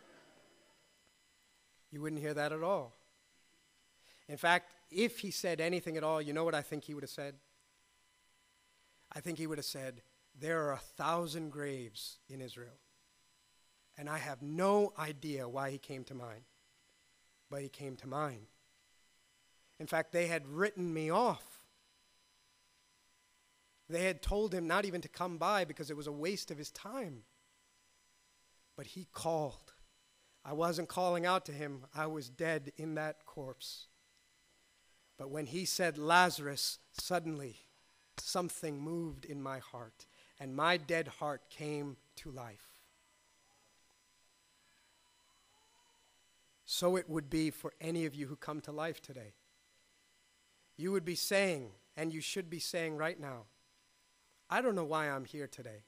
You 1.91 2.01
wouldn't 2.01 2.21
hear 2.21 2.33
that 2.33 2.53
at 2.53 2.63
all. 2.63 2.93
In 4.29 4.37
fact, 4.37 4.71
if 4.89 5.19
he 5.19 5.29
said 5.29 5.59
anything 5.59 5.97
at 5.97 6.05
all, 6.05 6.21
you 6.21 6.31
know 6.31 6.45
what 6.45 6.55
I 6.55 6.61
think 6.61 6.85
he 6.85 6.93
would 6.93 7.03
have 7.03 7.09
said? 7.09 7.35
I 9.11 9.19
think 9.19 9.37
he 9.37 9.45
would 9.45 9.57
have 9.57 9.65
said, 9.65 10.01
There 10.39 10.65
are 10.65 10.71
a 10.71 10.77
thousand 10.77 11.51
graves 11.51 12.19
in 12.29 12.39
Israel, 12.39 12.79
and 13.97 14.09
I 14.09 14.17
have 14.17 14.41
no 14.41 14.93
idea 14.97 15.49
why 15.49 15.71
he 15.71 15.77
came 15.77 16.05
to 16.05 16.13
mine, 16.13 16.45
but 17.49 17.61
he 17.61 17.67
came 17.67 17.97
to 17.97 18.07
mine. 18.07 18.47
In 19.79 19.87
fact, 19.87 20.13
they 20.13 20.27
had 20.27 20.47
written 20.47 20.93
me 20.93 21.09
off. 21.09 21.56
They 23.89 24.03
had 24.03 24.21
told 24.21 24.53
him 24.53 24.67
not 24.67 24.85
even 24.85 25.01
to 25.01 25.07
come 25.07 25.37
by 25.37 25.63
because 25.63 25.89
it 25.89 25.97
was 25.97 26.07
a 26.07 26.11
waste 26.11 26.51
of 26.51 26.57
his 26.57 26.71
time. 26.71 27.23
But 28.75 28.87
he 28.87 29.07
called. 29.11 29.73
I 30.43 30.53
wasn't 30.53 30.89
calling 30.89 31.25
out 31.25 31.45
to 31.45 31.51
him, 31.51 31.85
I 31.93 32.07
was 32.07 32.29
dead 32.29 32.71
in 32.77 32.95
that 32.95 33.25
corpse. 33.25 33.87
But 35.17 35.29
when 35.29 35.47
he 35.47 35.65
said 35.65 35.97
Lazarus, 35.97 36.79
suddenly 36.93 37.57
something 38.17 38.79
moved 38.79 39.25
in 39.25 39.41
my 39.41 39.59
heart, 39.59 40.05
and 40.39 40.55
my 40.55 40.77
dead 40.77 41.07
heart 41.07 41.49
came 41.49 41.97
to 42.17 42.31
life. 42.31 42.79
So 46.65 46.95
it 46.95 47.09
would 47.09 47.29
be 47.29 47.49
for 47.49 47.73
any 47.79 48.05
of 48.05 48.13
you 48.13 48.27
who 48.27 48.35
come 48.35 48.61
to 48.61 48.71
life 48.71 49.01
today. 49.01 49.33
You 50.75 50.91
would 50.91 51.05
be 51.05 51.15
saying, 51.15 51.71
and 51.95 52.13
you 52.13 52.21
should 52.21 52.49
be 52.49 52.59
saying 52.59 52.97
right 52.97 53.19
now, 53.19 53.45
I 54.49 54.61
don't 54.61 54.75
know 54.75 54.85
why 54.85 55.09
I'm 55.09 55.25
here 55.25 55.47
today. 55.47 55.83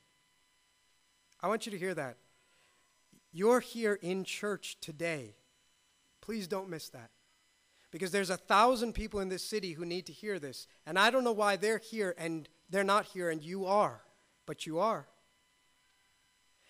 I 1.42 1.48
want 1.48 1.66
you 1.66 1.72
to 1.72 1.78
hear 1.78 1.94
that. 1.94 2.18
You're 3.32 3.60
here 3.60 3.98
in 4.02 4.24
church 4.24 4.78
today. 4.82 5.36
Please 6.22 6.48
don't 6.48 6.70
miss 6.70 6.90
that. 6.90 7.12
Because 7.92 8.12
there's 8.12 8.30
a 8.30 8.38
thousand 8.38 8.94
people 8.94 9.20
in 9.20 9.30
this 9.30 9.44
city 9.44 9.74
who 9.74 9.86
need 9.86 10.06
to 10.08 10.14
hear 10.14 10.40
this. 10.40 10.68
And 10.86 11.00
I 11.00 11.10
don't 11.10 11.24
know 11.24 11.32
why 11.32 11.56
they're 11.56 11.80
here 11.80 12.14
and 12.18 12.48
they're 12.70 12.84
not 12.84 13.06
here 13.06 13.30
and 13.30 13.42
you 13.42 13.66
are, 13.66 14.02
but 14.46 14.66
you 14.66 14.80
are. 14.80 15.08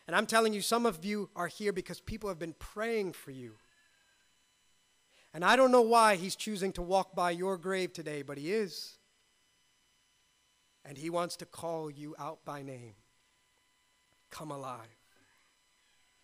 And 0.08 0.16
I'm 0.16 0.26
telling 0.26 0.54
you, 0.54 0.62
some 0.62 0.86
of 0.86 1.04
you 1.04 1.30
are 1.36 1.48
here 1.48 1.74
because 1.74 2.00
people 2.00 2.30
have 2.30 2.40
been 2.40 2.56
praying 2.58 3.14
for 3.14 3.32
you. 3.32 3.56
And 5.34 5.46
I 5.46 5.56
don't 5.56 5.72
know 5.72 5.82
why 5.82 6.16
he's 6.16 6.36
choosing 6.36 6.72
to 6.74 6.82
walk 6.82 7.16
by 7.16 7.32
your 7.32 7.58
grave 7.58 7.94
today, 7.94 8.22
but 8.22 8.38
he 8.38 8.52
is. 8.54 8.98
And 10.90 10.98
he 10.98 11.12
wants 11.12 11.36
to 11.36 11.46
call 11.46 11.92
you 11.92 12.16
out 12.18 12.44
by 12.44 12.64
name. 12.64 12.96
Come 14.32 14.50
alive. 14.50 14.88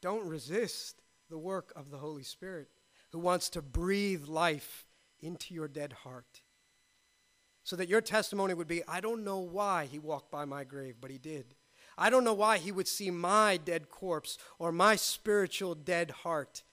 Don't 0.01 0.27
resist 0.27 1.03
the 1.29 1.37
work 1.37 1.71
of 1.75 1.91
the 1.91 1.99
Holy 1.99 2.23
Spirit 2.23 2.69
who 3.11 3.19
wants 3.19 3.47
to 3.49 3.61
breathe 3.61 4.25
life 4.25 4.87
into 5.19 5.53
your 5.53 5.67
dead 5.67 5.93
heart. 5.93 6.41
So 7.63 7.75
that 7.75 7.89
your 7.89 8.01
testimony 8.01 8.55
would 8.55 8.67
be 8.67 8.81
I 8.87 9.01
don't 9.01 9.23
know 9.23 9.37
why 9.37 9.85
he 9.85 9.99
walked 9.99 10.31
by 10.31 10.45
my 10.45 10.63
grave, 10.63 10.95
but 10.99 11.11
he 11.11 11.19
did. 11.19 11.53
I 11.95 12.09
don't 12.09 12.23
know 12.23 12.33
why 12.33 12.57
he 12.57 12.71
would 12.71 12.87
see 12.87 13.11
my 13.11 13.57
dead 13.57 13.91
corpse 13.91 14.39
or 14.57 14.71
my 14.71 14.95
spiritual 14.95 15.75
dead 15.75 16.09
heart 16.09 16.63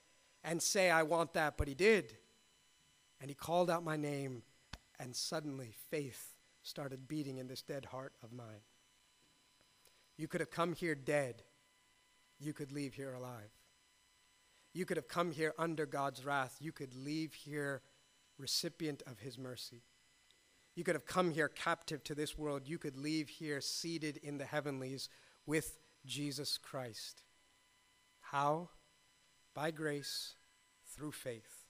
and 0.43 0.63
say, 0.63 0.89
I 0.89 1.03
want 1.03 1.33
that, 1.33 1.57
but 1.57 1.67
he 1.67 1.75
did. 1.75 2.17
And 3.21 3.29
he 3.29 3.35
called 3.35 3.69
out 3.69 3.83
my 3.83 3.97
name, 3.97 4.41
and 4.99 5.15
suddenly 5.15 5.75
faith 5.91 6.32
started 6.63 7.07
beating 7.07 7.37
in 7.37 7.47
this 7.47 7.61
dead 7.61 7.85
heart 7.85 8.13
of 8.23 8.33
mine. 8.33 8.63
You 10.17 10.27
could 10.27 10.41
have 10.41 10.51
come 10.51 10.73
here 10.73 10.95
dead, 10.95 11.43
you 12.39 12.53
could 12.53 12.71
leave 12.71 12.93
here 12.93 13.13
alive. 13.13 13.51
You 14.73 14.85
could 14.85 14.97
have 14.97 15.07
come 15.07 15.31
here 15.31 15.53
under 15.59 15.85
God's 15.85 16.25
wrath, 16.25 16.57
you 16.59 16.71
could 16.71 16.95
leave 16.95 17.33
here 17.33 17.81
recipient 18.37 19.03
of 19.05 19.19
his 19.19 19.37
mercy. 19.37 19.83
You 20.75 20.83
could 20.83 20.95
have 20.95 21.05
come 21.05 21.31
here 21.31 21.49
captive 21.49 22.03
to 22.05 22.15
this 22.15 22.37
world, 22.37 22.63
you 22.65 22.79
could 22.79 22.97
leave 22.97 23.29
here 23.29 23.61
seated 23.61 24.17
in 24.17 24.39
the 24.39 24.45
heavenlies 24.45 25.09
with 25.45 25.77
Jesus 26.05 26.57
Christ. 26.57 27.21
How? 28.21 28.69
By 29.53 29.69
grace, 29.69 30.33
through 30.95 31.11
faith 31.11 31.63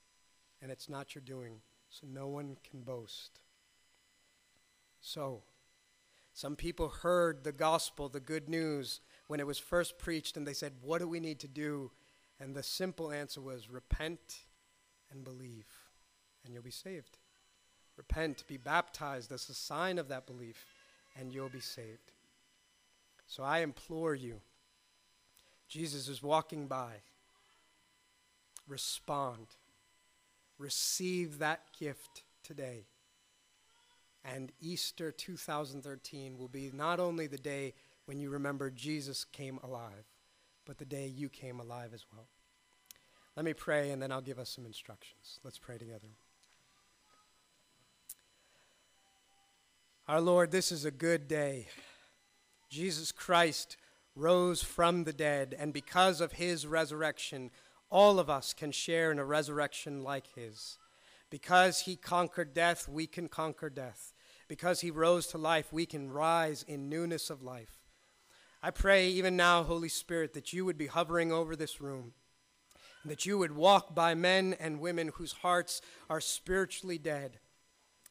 and 0.63 0.71
it's 0.71 0.87
not 0.87 1.13
your 1.13 1.21
doing, 1.21 1.59
so 1.89 2.07
no 2.09 2.27
one 2.29 2.55
can 2.63 2.81
boast. 2.81 3.41
So, 5.03 5.43
some 6.33 6.55
people 6.55 6.87
heard 6.87 7.43
the 7.43 7.51
gospel, 7.51 8.07
the 8.07 8.21
good 8.21 8.47
news, 8.47 9.01
when 9.27 9.39
it 9.39 9.45
was 9.45 9.59
first 9.59 9.99
preached, 9.99 10.37
and 10.37 10.47
they 10.47 10.53
said, 10.53 10.71
What 10.81 10.99
do 10.99 11.07
we 11.07 11.19
need 11.19 11.39
to 11.41 11.47
do? 11.47 11.91
And 12.39 12.55
the 12.55 12.63
simple 12.63 13.11
answer 13.11 13.41
was, 13.41 13.69
Repent 13.69 14.45
and 15.11 15.23
believe, 15.23 15.67
and 16.43 16.53
you'll 16.53 16.63
be 16.63 16.71
saved. 16.71 17.17
Repent, 17.97 18.43
be 18.47 18.57
baptized 18.57 19.31
as 19.31 19.47
a 19.49 19.53
sign 19.53 19.99
of 19.99 20.07
that 20.07 20.25
belief, 20.25 20.65
and 21.19 21.31
you'll 21.31 21.49
be 21.49 21.59
saved. 21.59 22.11
So 23.27 23.43
I 23.43 23.59
implore 23.59 24.15
you, 24.15 24.39
Jesus 25.67 26.07
is 26.07 26.23
walking 26.23 26.67
by. 26.67 26.93
Respond 28.67 29.47
receive 30.57 31.39
that 31.39 31.61
gift 31.77 32.23
today. 32.43 32.85
And 34.25 34.51
Easter 34.61 35.11
2013 35.11 36.37
will 36.37 36.47
be 36.47 36.71
not 36.73 36.99
only 36.99 37.27
the 37.27 37.37
day 37.37 37.73
when 38.05 38.19
you 38.19 38.29
remember 38.29 38.69
Jesus 38.69 39.25
came 39.25 39.59
alive, 39.63 40.05
but 40.65 40.77
the 40.77 40.85
day 40.85 41.07
you 41.07 41.29
came 41.29 41.59
alive 41.59 41.91
as 41.93 42.05
well. 42.13 42.27
Let 43.35 43.45
me 43.45 43.53
pray, 43.53 43.89
and 43.89 44.01
then 44.01 44.11
I'll 44.11 44.21
give 44.21 44.39
us 44.39 44.49
some 44.49 44.65
instructions. 44.65 45.39
Let's 45.43 45.57
pray 45.57 45.77
together. 45.77 46.07
Our 50.07 50.21
Lord, 50.21 50.51
this 50.51 50.71
is 50.71 50.85
a 50.85 50.91
good 50.91 51.27
day. 51.27 51.67
Jesus 52.69 53.11
Christ 53.11 53.77
rose 54.15 54.61
from 54.61 55.03
the 55.03 55.13
dead, 55.13 55.55
and 55.57 55.73
because 55.73 56.21
of 56.21 56.33
his 56.33 56.67
resurrection, 56.67 57.51
all 57.89 58.19
of 58.19 58.29
us 58.29 58.53
can 58.53 58.71
share 58.71 59.11
in 59.11 59.19
a 59.19 59.25
resurrection 59.25 60.03
like 60.03 60.27
his. 60.35 60.77
Because 61.29 61.81
he 61.81 61.95
conquered 61.95 62.53
death, 62.53 62.87
we 62.87 63.07
can 63.07 63.27
conquer 63.27 63.69
death. 63.69 64.12
Because 64.53 64.81
he 64.81 64.91
rose 64.91 65.25
to 65.25 65.39
life, 65.39 65.73
we 65.73 65.87
can 65.87 66.11
rise 66.11 66.61
in 66.61 66.87
newness 66.87 67.31
of 67.31 67.41
life. 67.41 67.79
I 68.61 68.69
pray 68.69 69.07
even 69.07 69.35
now, 69.35 69.63
Holy 69.63 69.89
Spirit, 69.89 70.35
that 70.35 70.53
you 70.53 70.63
would 70.63 70.77
be 70.77 70.85
hovering 70.85 71.31
over 71.31 71.55
this 71.55 71.81
room, 71.81 72.13
that 73.03 73.25
you 73.25 73.39
would 73.39 73.55
walk 73.55 73.95
by 73.95 74.13
men 74.13 74.55
and 74.59 74.79
women 74.79 75.09
whose 75.15 75.31
hearts 75.31 75.81
are 76.07 76.21
spiritually 76.21 76.99
dead. 76.99 77.39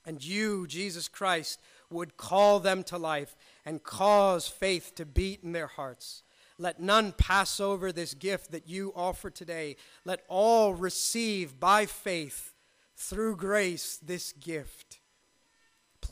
And 0.05 0.24
you, 0.24 0.66
Jesus 0.66 1.07
Christ, 1.07 1.61
would 1.90 2.16
call 2.16 2.59
them 2.59 2.82
to 2.84 2.99
life 2.99 3.36
and 3.64 3.84
cause 3.84 4.49
faith 4.49 4.97
to 4.97 5.07
beat 5.07 5.45
in 5.45 5.53
their 5.53 5.68
hearts. 5.68 6.24
Let 6.59 6.80
none 6.80 7.12
pass 7.12 7.61
over 7.61 7.93
this 7.93 8.14
gift 8.14 8.51
that 8.51 8.68
you 8.68 8.93
offer 8.97 9.30
today. 9.30 9.76
Let 10.05 10.24
all 10.26 10.74
receive 10.74 11.61
by 11.61 11.86
faith 11.86 12.53
through 12.97 13.36
grace 13.36 13.97
this 13.97 14.32
gift. 14.32 14.99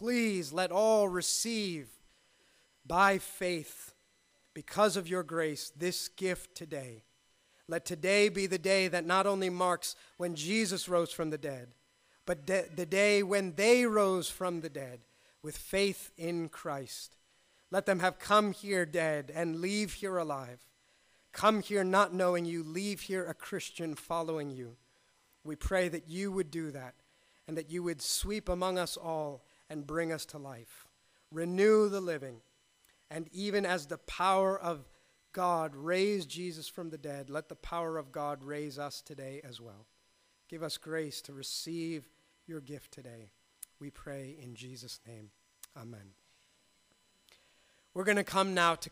Please 0.00 0.50
let 0.50 0.72
all 0.72 1.08
receive 1.08 1.90
by 2.86 3.18
faith 3.18 3.92
because 4.54 4.96
of 4.96 5.06
your 5.06 5.22
grace 5.22 5.70
this 5.76 6.08
gift 6.08 6.54
today. 6.54 7.04
Let 7.68 7.84
today 7.84 8.30
be 8.30 8.46
the 8.46 8.56
day 8.56 8.88
that 8.88 9.04
not 9.04 9.26
only 9.26 9.50
marks 9.50 9.96
when 10.16 10.34
Jesus 10.34 10.88
rose 10.88 11.12
from 11.12 11.28
the 11.28 11.36
dead, 11.36 11.74
but 12.24 12.46
de- 12.46 12.64
the 12.74 12.86
day 12.86 13.22
when 13.22 13.52
they 13.56 13.84
rose 13.84 14.30
from 14.30 14.62
the 14.62 14.70
dead 14.70 15.00
with 15.42 15.58
faith 15.58 16.10
in 16.16 16.48
Christ. 16.48 17.18
Let 17.70 17.84
them 17.84 17.98
have 17.98 18.18
come 18.18 18.52
here 18.52 18.86
dead 18.86 19.30
and 19.34 19.60
leave 19.60 19.92
here 19.92 20.16
alive. 20.16 20.66
Come 21.32 21.60
here 21.60 21.84
not 21.84 22.14
knowing 22.14 22.46
you, 22.46 22.64
leave 22.64 23.02
here 23.02 23.26
a 23.26 23.34
Christian 23.34 23.94
following 23.94 24.48
you. 24.48 24.78
We 25.44 25.56
pray 25.56 25.90
that 25.90 26.08
you 26.08 26.32
would 26.32 26.50
do 26.50 26.70
that 26.70 26.94
and 27.46 27.58
that 27.58 27.70
you 27.70 27.82
would 27.82 28.00
sweep 28.00 28.48
among 28.48 28.78
us 28.78 28.96
all 28.96 29.44
and 29.70 29.86
bring 29.86 30.12
us 30.12 30.26
to 30.26 30.38
life. 30.38 30.86
Renew 31.32 31.88
the 31.88 32.00
living. 32.00 32.42
And 33.10 33.28
even 33.32 33.64
as 33.64 33.86
the 33.86 33.98
power 33.98 34.60
of 34.60 34.88
God 35.32 35.74
raised 35.76 36.28
Jesus 36.28 36.68
from 36.68 36.90
the 36.90 36.98
dead, 36.98 37.30
let 37.30 37.48
the 37.48 37.54
power 37.54 37.96
of 37.96 38.12
God 38.12 38.42
raise 38.42 38.78
us 38.78 39.00
today 39.00 39.40
as 39.48 39.60
well. 39.60 39.86
Give 40.48 40.62
us 40.62 40.76
grace 40.76 41.22
to 41.22 41.32
receive 41.32 42.08
your 42.46 42.60
gift 42.60 42.92
today. 42.92 43.30
We 43.78 43.90
pray 43.90 44.36
in 44.42 44.56
Jesus' 44.56 45.00
name. 45.06 45.30
Amen. 45.76 46.14
We're 47.94 48.04
going 48.04 48.16
to 48.16 48.24
come 48.24 48.54
now 48.54 48.74
to 48.76 48.88